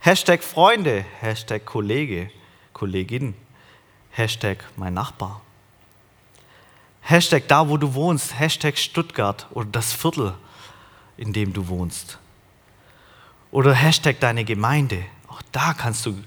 Hashtag 0.00 0.42
Freunde, 0.42 1.02
Hashtag 1.22 1.64
Kollege, 1.64 2.30
Kollegin, 2.74 3.32
Hashtag 4.10 4.58
mein 4.76 4.92
Nachbar. 4.92 5.40
Hashtag 7.00 7.48
da, 7.48 7.70
wo 7.70 7.78
du 7.78 7.94
wohnst, 7.94 8.38
Hashtag 8.38 8.76
Stuttgart 8.76 9.46
oder 9.52 9.70
das 9.72 9.94
Viertel, 9.94 10.34
in 11.16 11.32
dem 11.32 11.54
du 11.54 11.68
wohnst. 11.68 12.18
Oder 13.50 13.72
Hashtag 13.72 14.20
deine 14.20 14.44
Gemeinde. 14.44 15.06
Auch 15.28 15.40
da 15.52 15.72
kannst 15.72 16.04
du 16.04 16.22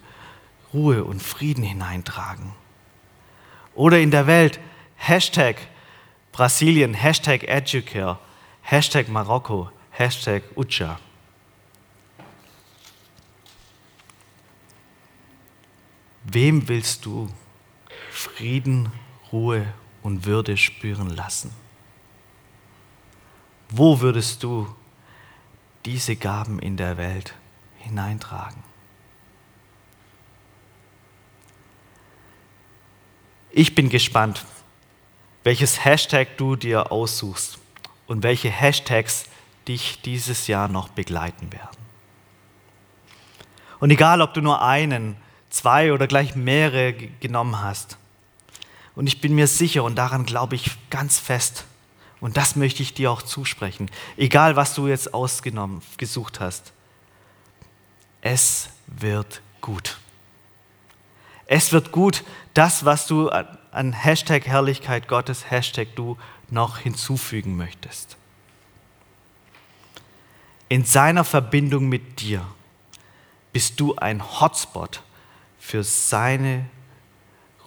Ruhe 0.74 1.04
und 1.04 1.22
Frieden 1.22 1.63
hineintragen. 1.63 2.52
Oder 3.76 4.00
in 4.00 4.10
der 4.10 4.26
Welt, 4.26 4.60
Hashtag 4.96 5.58
Brasilien, 6.32 6.96
Hashtag 6.96 7.44
Educare, 7.44 8.18
Hashtag 8.69 9.08
Marokko, 9.08 9.71
Hashtag 9.91 10.43
Ucha. 10.58 10.99
Wem 16.25 16.67
willst 16.67 17.06
du 17.06 17.32
Frieden, 18.12 18.91
Ruhe 19.32 19.73
und 20.03 20.25
Würde 20.25 20.58
spüren 20.58 21.10
lassen? 21.10 21.53
Wo 23.69 24.01
würdest 24.01 24.43
du 24.43 24.75
diese 25.86 26.17
Gaben 26.17 26.60
in 26.60 26.75
der 26.75 26.97
Welt 26.97 27.36
hineintragen? 27.77 28.62
Ich 33.49 33.73
bin 33.75 33.88
gespannt, 33.88 34.45
welches 35.45 35.86
Hashtag 35.86 36.36
du 36.36 36.58
dir 36.58 36.91
aussuchst 36.91 37.60
und 38.08 38.24
welche 38.24 38.50
Hashtags 38.50 39.26
dich 39.67 40.02
dieses 40.02 40.48
Jahr 40.48 40.67
noch 40.67 40.89
begleiten 40.89 41.52
werden. 41.52 41.78
Und 43.80 43.91
egal, 43.91 44.22
ob 44.22 44.34
du 44.34 44.41
nur 44.41 44.62
einen, 44.62 45.17
zwei 45.50 45.93
oder 45.93 46.08
gleich 46.08 46.36
mehrere 46.36 46.93
genommen 46.93 47.62
hast, 47.62 47.98
und 48.96 49.06
ich 49.06 49.22
bin 49.22 49.36
mir 49.36 49.46
sicher 49.46 49.84
und 49.84 49.96
daran 49.96 50.26
glaube 50.26 50.56
ich 50.56 50.72
ganz 50.89 51.20
fest, 51.20 51.65
und 52.20 52.36
das 52.36 52.56
möchte 52.56 52.82
ich 52.82 52.96
dir 52.96 53.12
auch 53.12 53.22
zusprechen, 53.22 53.91
egal 54.15 54.56
was 54.56 54.74
du 54.74 54.88
jetzt 54.88 55.13
ausgenommen, 55.13 55.84
gesucht 55.98 56.39
hast, 56.39 56.74
es 58.22 58.70
wird 58.88 59.41
gut. 59.62 60.00
Es 61.46 61.72
wird 61.72 61.91
gut, 61.91 62.24
das, 62.56 62.84
was 62.84 63.06
du 63.06 63.30
an 63.30 63.93
Hashtag 63.93 64.48
Herrlichkeit 64.48 65.08
Gottes, 65.08 65.52
Hashtag 65.52 65.89
du 65.96 66.17
noch 66.50 66.80
hinzufügen 66.80 67.58
möchtest. 67.58 68.18
In 70.70 70.84
seiner 70.84 71.24
Verbindung 71.24 71.88
mit 71.88 72.20
dir 72.22 72.46
bist 73.54 73.80
du 73.80 73.96
ein 73.96 74.22
Hotspot 74.22 75.02
für 75.60 75.84
seine 75.84 76.66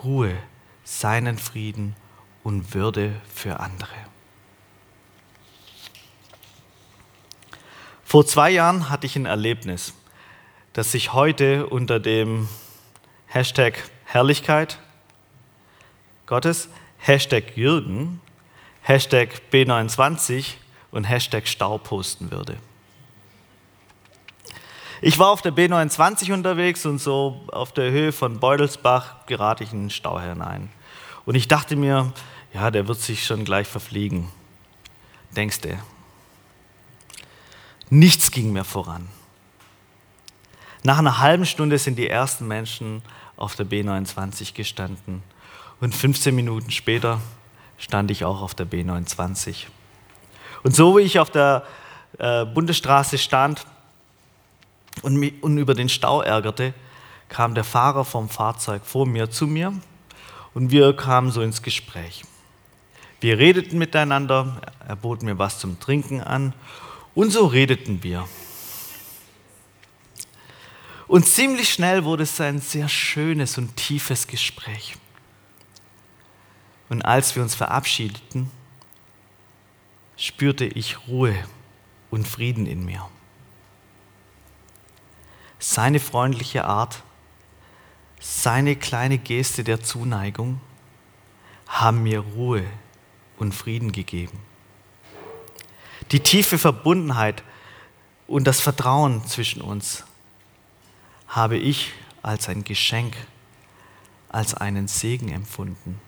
Ruhe, 0.02 0.36
seinen 0.84 1.38
Frieden 1.38 1.96
und 2.42 2.74
Würde 2.74 3.20
für 3.32 3.60
andere. 3.60 3.94
Vor 8.04 8.26
zwei 8.26 8.50
Jahren 8.50 8.90
hatte 8.90 9.06
ich 9.06 9.16
ein 9.16 9.26
Erlebnis. 9.26 9.94
dass 10.72 10.92
sich 10.92 11.12
heute 11.12 11.66
unter 11.66 11.98
dem 11.98 12.48
Hashtag 13.26 13.74
Herrlichkeit 14.04 14.78
Gottes, 16.26 16.68
Hashtag 16.98 17.56
Jürgen, 17.56 18.20
Hashtag 18.82 19.42
B29 19.52 20.54
und 20.90 21.04
Hashtag 21.04 21.46
Stau 21.46 21.78
posten 21.78 22.30
würde. 22.30 22.56
Ich 25.02 25.18
war 25.18 25.28
auf 25.28 25.40
der 25.40 25.52
B29 25.52 26.32
unterwegs 26.32 26.84
und 26.84 26.98
so 26.98 27.40
auf 27.52 27.72
der 27.72 27.90
Höhe 27.90 28.12
von 28.12 28.38
Beutelsbach 28.38 29.26
gerate 29.26 29.64
ich 29.64 29.72
in 29.72 29.84
den 29.84 29.90
Stau 29.90 30.20
hinein. 30.20 30.70
Und 31.24 31.34
ich 31.34 31.48
dachte 31.48 31.76
mir, 31.76 32.12
ja, 32.52 32.70
der 32.70 32.86
wird 32.88 33.00
sich 33.00 33.24
schon 33.24 33.44
gleich 33.44 33.66
verfliegen. 33.66 34.28
Denkst 35.36 35.60
du? 35.60 35.78
Nichts 37.88 38.30
ging 38.30 38.52
mehr 38.52 38.64
voran. 38.64 39.08
Nach 40.82 40.98
einer 40.98 41.18
halben 41.18 41.46
Stunde 41.46 41.78
sind 41.78 41.96
die 41.96 42.08
ersten 42.08 42.46
Menschen 42.46 43.02
auf 43.36 43.54
der 43.56 43.66
B29 43.66 44.54
gestanden. 44.54 45.22
Und 45.80 45.94
15 45.94 46.34
Minuten 46.34 46.70
später 46.70 47.20
stand 47.80 48.10
ich 48.12 48.24
auch 48.24 48.42
auf 48.42 48.54
der 48.54 48.66
B29. 48.66 49.66
Und 50.62 50.76
so 50.76 50.96
wie 50.96 51.02
ich 51.02 51.18
auf 51.18 51.30
der 51.30 51.64
äh, 52.18 52.44
Bundesstraße 52.44 53.18
stand 53.18 53.66
und, 55.02 55.16
mich, 55.16 55.42
und 55.42 55.58
über 55.58 55.74
den 55.74 55.88
Stau 55.88 56.20
ärgerte, 56.20 56.74
kam 57.28 57.54
der 57.54 57.64
Fahrer 57.64 58.04
vom 58.04 58.28
Fahrzeug 58.28 58.82
vor 58.84 59.06
mir 59.06 59.30
zu 59.30 59.46
mir 59.46 59.72
und 60.54 60.70
wir 60.70 60.94
kamen 60.94 61.30
so 61.32 61.40
ins 61.42 61.62
Gespräch. 61.62 62.22
Wir 63.20 63.38
redeten 63.38 63.78
miteinander, 63.78 64.60
er 64.86 64.96
bot 64.96 65.22
mir 65.22 65.38
was 65.38 65.58
zum 65.58 65.80
Trinken 65.80 66.20
an 66.20 66.52
und 67.14 67.30
so 67.30 67.46
redeten 67.46 68.02
wir. 68.02 68.28
Und 71.06 71.26
ziemlich 71.26 71.72
schnell 71.72 72.04
wurde 72.04 72.22
es 72.22 72.40
ein 72.40 72.60
sehr 72.60 72.88
schönes 72.88 73.58
und 73.58 73.76
tiefes 73.76 74.26
Gespräch. 74.26 74.96
Und 76.90 77.02
als 77.02 77.36
wir 77.36 77.42
uns 77.42 77.54
verabschiedeten, 77.54 78.50
spürte 80.16 80.66
ich 80.66 81.08
Ruhe 81.08 81.34
und 82.10 82.28
Frieden 82.28 82.66
in 82.66 82.84
mir. 82.84 83.08
Seine 85.60 86.00
freundliche 86.00 86.64
Art, 86.64 87.02
seine 88.18 88.76
kleine 88.76 89.18
Geste 89.18 89.62
der 89.64 89.82
Zuneigung 89.82 90.60
haben 91.68 92.02
mir 92.02 92.20
Ruhe 92.20 92.64
und 93.38 93.54
Frieden 93.54 93.92
gegeben. 93.92 94.38
Die 96.10 96.20
tiefe 96.20 96.58
Verbundenheit 96.58 97.44
und 98.26 98.48
das 98.48 98.60
Vertrauen 98.60 99.24
zwischen 99.26 99.62
uns 99.62 100.04
habe 101.28 101.56
ich 101.56 101.92
als 102.22 102.48
ein 102.48 102.64
Geschenk, 102.64 103.16
als 104.28 104.54
einen 104.54 104.88
Segen 104.88 105.28
empfunden. 105.28 106.00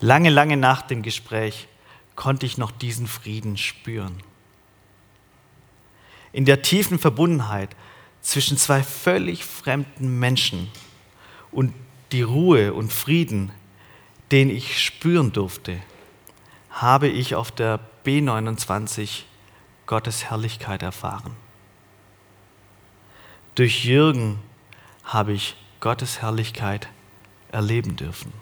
Lange, 0.00 0.30
lange 0.30 0.56
nach 0.56 0.82
dem 0.82 1.02
Gespräch 1.02 1.68
konnte 2.14 2.46
ich 2.46 2.58
noch 2.58 2.70
diesen 2.70 3.06
Frieden 3.06 3.56
spüren. 3.56 4.22
In 6.32 6.44
der 6.44 6.62
tiefen 6.62 6.98
Verbundenheit 6.98 7.74
zwischen 8.20 8.56
zwei 8.56 8.82
völlig 8.82 9.44
fremden 9.44 10.18
Menschen 10.18 10.68
und 11.50 11.74
die 12.12 12.22
Ruhe 12.22 12.74
und 12.74 12.92
Frieden, 12.92 13.52
den 14.30 14.50
ich 14.50 14.82
spüren 14.82 15.32
durfte, 15.32 15.78
habe 16.70 17.08
ich 17.08 17.34
auf 17.34 17.50
der 17.50 17.80
B29 18.04 19.22
Gottes 19.86 20.24
Herrlichkeit 20.24 20.82
erfahren. 20.82 21.34
Durch 23.54 23.84
Jürgen 23.84 24.38
habe 25.02 25.32
ich 25.32 25.56
Gottes 25.80 26.20
Herrlichkeit 26.20 26.88
erleben 27.50 27.96
dürfen. 27.96 28.32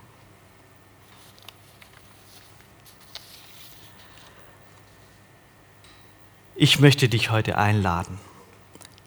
Ich 6.58 6.80
möchte 6.80 7.10
dich 7.10 7.30
heute 7.30 7.58
einladen, 7.58 8.18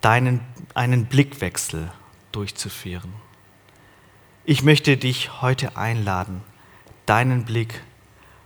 deinen, 0.02 0.42
einen 0.76 1.08
Blickwechsel 1.08 1.92
durchzuführen. 2.32 3.12
Ich 4.46 4.62
möchte 4.62 4.98
dich 4.98 5.42
heute 5.42 5.76
einladen, 5.76 6.44
deinen 7.08 7.46
Blick 7.46 7.82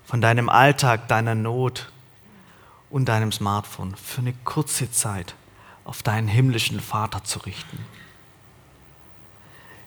von 0.06 0.22
deinem 0.22 0.48
Alltag, 0.48 1.10
deiner 1.10 1.36
Not 1.36 1.92
und 2.90 3.10
deinem 3.10 3.34
Smartphone 3.34 3.94
für 3.98 4.22
eine 4.22 4.34
kurze 4.46 4.90
Zeit 4.90 5.36
auf 5.84 6.02
deinen 6.02 6.30
himmlischen 6.30 6.80
Vater 6.80 7.26
zu 7.26 7.40
richten. 7.40 7.80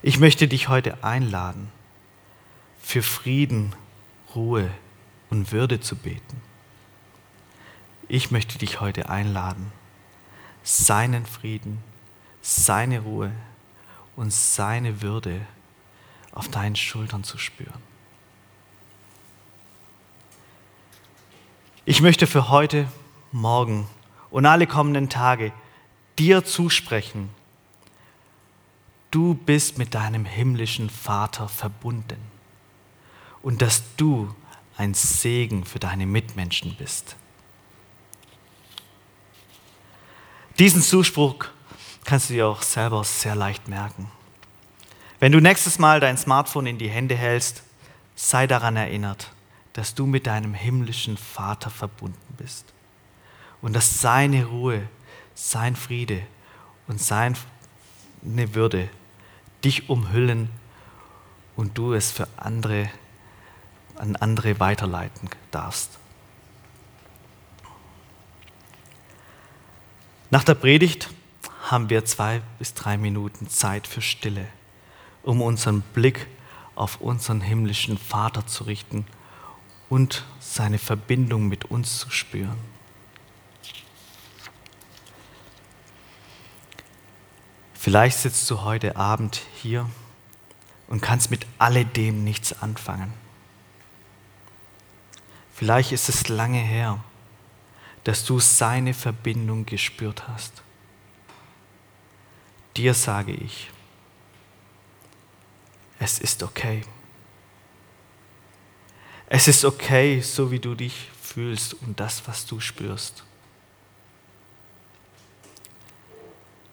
Ich 0.02 0.18
möchte 0.18 0.46
dich 0.46 0.68
heute 0.68 1.02
einladen, 1.02 1.72
für 2.82 3.02
Frieden, 3.02 3.74
Ruhe 4.34 4.70
und 5.30 5.52
Würde 5.52 5.80
zu 5.80 5.96
beten. 5.96 6.45
Ich 8.08 8.30
möchte 8.30 8.58
dich 8.58 8.80
heute 8.80 9.08
einladen, 9.08 9.72
seinen 10.62 11.26
Frieden, 11.26 11.82
seine 12.40 13.00
Ruhe 13.00 13.32
und 14.14 14.32
seine 14.32 15.02
Würde 15.02 15.40
auf 16.32 16.48
deinen 16.48 16.76
Schultern 16.76 17.24
zu 17.24 17.36
spüren. 17.36 17.82
Ich 21.84 22.00
möchte 22.00 22.26
für 22.26 22.48
heute, 22.48 22.88
morgen 23.32 23.88
und 24.30 24.46
alle 24.46 24.66
kommenden 24.66 25.08
Tage 25.08 25.52
dir 26.18 26.44
zusprechen, 26.44 27.30
du 29.10 29.34
bist 29.34 29.78
mit 29.78 29.94
deinem 29.94 30.24
himmlischen 30.24 30.90
Vater 30.90 31.48
verbunden 31.48 32.20
und 33.42 33.62
dass 33.62 33.82
du 33.96 34.32
ein 34.76 34.94
Segen 34.94 35.64
für 35.64 35.78
deine 35.78 36.06
Mitmenschen 36.06 36.76
bist. 36.76 37.16
Diesen 40.58 40.80
Zuspruch 40.80 41.44
kannst 42.06 42.30
du 42.30 42.34
dir 42.34 42.46
auch 42.46 42.62
selber 42.62 43.04
sehr 43.04 43.34
leicht 43.34 43.68
merken. 43.68 44.10
Wenn 45.20 45.32
du 45.32 45.38
nächstes 45.38 45.78
Mal 45.78 46.00
dein 46.00 46.16
Smartphone 46.16 46.66
in 46.66 46.78
die 46.78 46.88
Hände 46.88 47.14
hältst, 47.14 47.62
sei 48.14 48.46
daran 48.46 48.74
erinnert, 48.74 49.32
dass 49.74 49.94
du 49.94 50.06
mit 50.06 50.26
deinem 50.26 50.54
himmlischen 50.54 51.18
Vater 51.18 51.68
verbunden 51.68 52.34
bist 52.38 52.72
und 53.60 53.74
dass 53.74 54.00
seine 54.00 54.46
Ruhe 54.46 54.88
sein 55.34 55.76
Friede 55.76 56.22
und 56.88 57.02
seine 57.02 57.36
Würde 58.22 58.88
dich 59.62 59.90
umhüllen 59.90 60.48
und 61.54 61.76
du 61.76 61.92
es 61.92 62.10
für 62.10 62.28
andere 62.38 62.88
an 63.96 64.16
andere 64.16 64.58
weiterleiten 64.58 65.28
darfst. 65.50 65.98
Nach 70.36 70.44
der 70.44 70.54
Predigt 70.54 71.08
haben 71.62 71.88
wir 71.88 72.04
zwei 72.04 72.42
bis 72.58 72.74
drei 72.74 72.98
Minuten 72.98 73.48
Zeit 73.48 73.86
für 73.86 74.02
Stille, 74.02 74.46
um 75.22 75.40
unseren 75.40 75.80
Blick 75.80 76.26
auf 76.74 77.00
unseren 77.00 77.40
himmlischen 77.40 77.96
Vater 77.96 78.46
zu 78.46 78.64
richten 78.64 79.06
und 79.88 80.26
seine 80.38 80.76
Verbindung 80.76 81.48
mit 81.48 81.64
uns 81.64 82.00
zu 82.00 82.10
spüren. 82.10 82.58
Vielleicht 87.72 88.18
sitzt 88.18 88.50
du 88.50 88.60
heute 88.60 88.96
Abend 88.96 89.40
hier 89.62 89.88
und 90.86 91.00
kannst 91.00 91.30
mit 91.30 91.46
alledem 91.56 92.24
nichts 92.24 92.60
anfangen. 92.60 93.10
Vielleicht 95.54 95.92
ist 95.92 96.10
es 96.10 96.28
lange 96.28 96.58
her, 96.58 97.02
dass 98.06 98.24
du 98.24 98.38
seine 98.38 98.94
Verbindung 98.94 99.66
gespürt 99.66 100.28
hast. 100.28 100.62
Dir 102.76 102.94
sage 102.94 103.32
ich, 103.32 103.68
es 105.98 106.20
ist 106.20 106.44
okay. 106.44 106.84
Es 109.26 109.48
ist 109.48 109.64
okay, 109.64 110.20
so 110.20 110.52
wie 110.52 110.60
du 110.60 110.76
dich 110.76 111.10
fühlst 111.20 111.74
und 111.74 111.98
das, 111.98 112.28
was 112.28 112.46
du 112.46 112.60
spürst. 112.60 113.24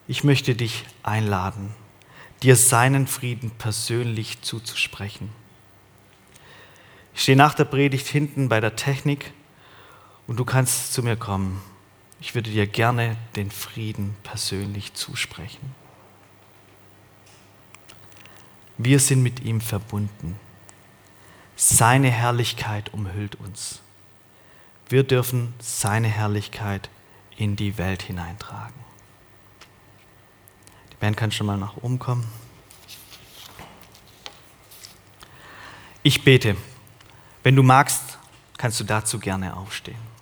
Ich 0.08 0.24
möchte 0.24 0.54
dich 0.54 0.86
einladen, 1.02 1.74
dir 2.44 2.56
seinen 2.56 3.08
Frieden 3.08 3.50
persönlich 3.50 4.44
zuzusprechen. 4.44 5.30
Ich 7.16 7.24
stehe 7.24 7.36
nach 7.36 7.56
der 7.56 7.66
Predigt 7.66 8.06
hinten 8.06 8.50
bei 8.50 8.60
der 8.60 8.76
Technik 8.76 9.34
und 10.28 10.38
du 10.38 10.46
kannst 10.46 10.94
zu 10.94 11.04
mir 11.04 11.16
kommen. 11.16 11.62
Ich 12.20 12.36
würde 12.36 12.50
dir 12.50 12.68
gerne 12.68 13.18
den 13.36 13.52
Frieden 13.52 14.16
persönlich 14.24 14.94
zusprechen. 14.94 15.76
Wir 18.78 19.00
sind 19.00 19.22
mit 19.22 19.42
ihm 19.42 19.62
verbunden. 19.62 20.40
Seine 21.56 22.10
Herrlichkeit 22.10 22.94
umhüllt 22.94 23.36
uns. 23.36 23.82
Wir 24.90 25.04
dürfen 25.04 25.54
seine 25.60 26.08
Herrlichkeit 26.08 26.90
in 27.38 27.56
die 27.56 27.78
Welt 27.78 28.02
hineintragen. 28.02 28.84
Ben 31.00 31.16
kann 31.16 31.32
schon 31.32 31.48
mal 31.48 31.58
nach 31.58 31.76
oben 31.78 32.00
kommen. 32.00 32.26
Ich 36.02 36.24
bete. 36.24 36.56
Wenn 37.44 37.56
du 37.56 37.64
magst, 37.64 38.18
kannst 38.58 38.80
du 38.80 38.86
dazu 38.86 39.20
gerne 39.20 39.56
aufstehen. 39.56 40.13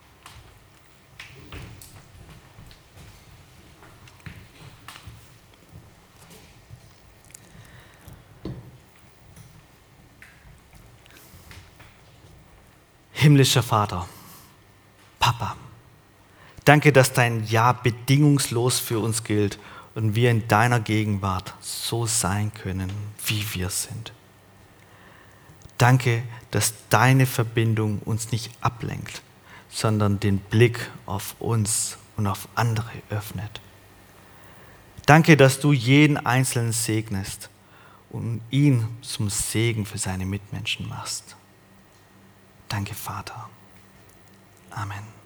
Himmlischer 13.32 13.64
Vater, 13.64 14.10
Papa, 15.18 15.56
danke, 16.66 16.92
dass 16.92 17.14
dein 17.14 17.48
Ja 17.48 17.72
bedingungslos 17.72 18.80
für 18.80 19.00
uns 19.00 19.24
gilt 19.24 19.58
und 19.96 20.16
wir 20.16 20.32
in 20.32 20.50
deiner 20.50 20.82
Gegenwart 20.82 21.54
so 21.62 22.06
sein 22.06 22.54
können, 22.54 22.92
wie 23.26 23.42
wir 23.54 23.70
sind. 23.70 24.12
Danke, 25.78 26.24
dass 26.52 26.74
deine 26.90 27.26
Verbindung 27.26 28.00
uns 28.00 28.34
nicht 28.34 28.52
ablenkt, 28.60 29.22
sondern 29.70 30.20
den 30.20 30.40
Blick 30.40 30.92
auf 31.06 31.38
uns 31.40 31.98
und 32.18 32.28
auf 32.28 32.50
andere 32.56 32.92
öffnet. 33.10 33.62
Danke, 35.06 35.38
dass 35.38 35.62
du 35.62 35.72
jeden 35.72 36.18
Einzelnen 36.18 36.74
segnest 36.74 37.50
und 38.10 38.42
ihn 38.50 38.90
zum 39.02 39.30
Segen 39.30 39.86
für 39.86 40.00
seine 40.00 40.26
Mitmenschen 40.26 40.90
machst. 40.90 41.38
Danke, 42.72 42.96
Vater. 42.96 43.50
Amen. 44.72 45.21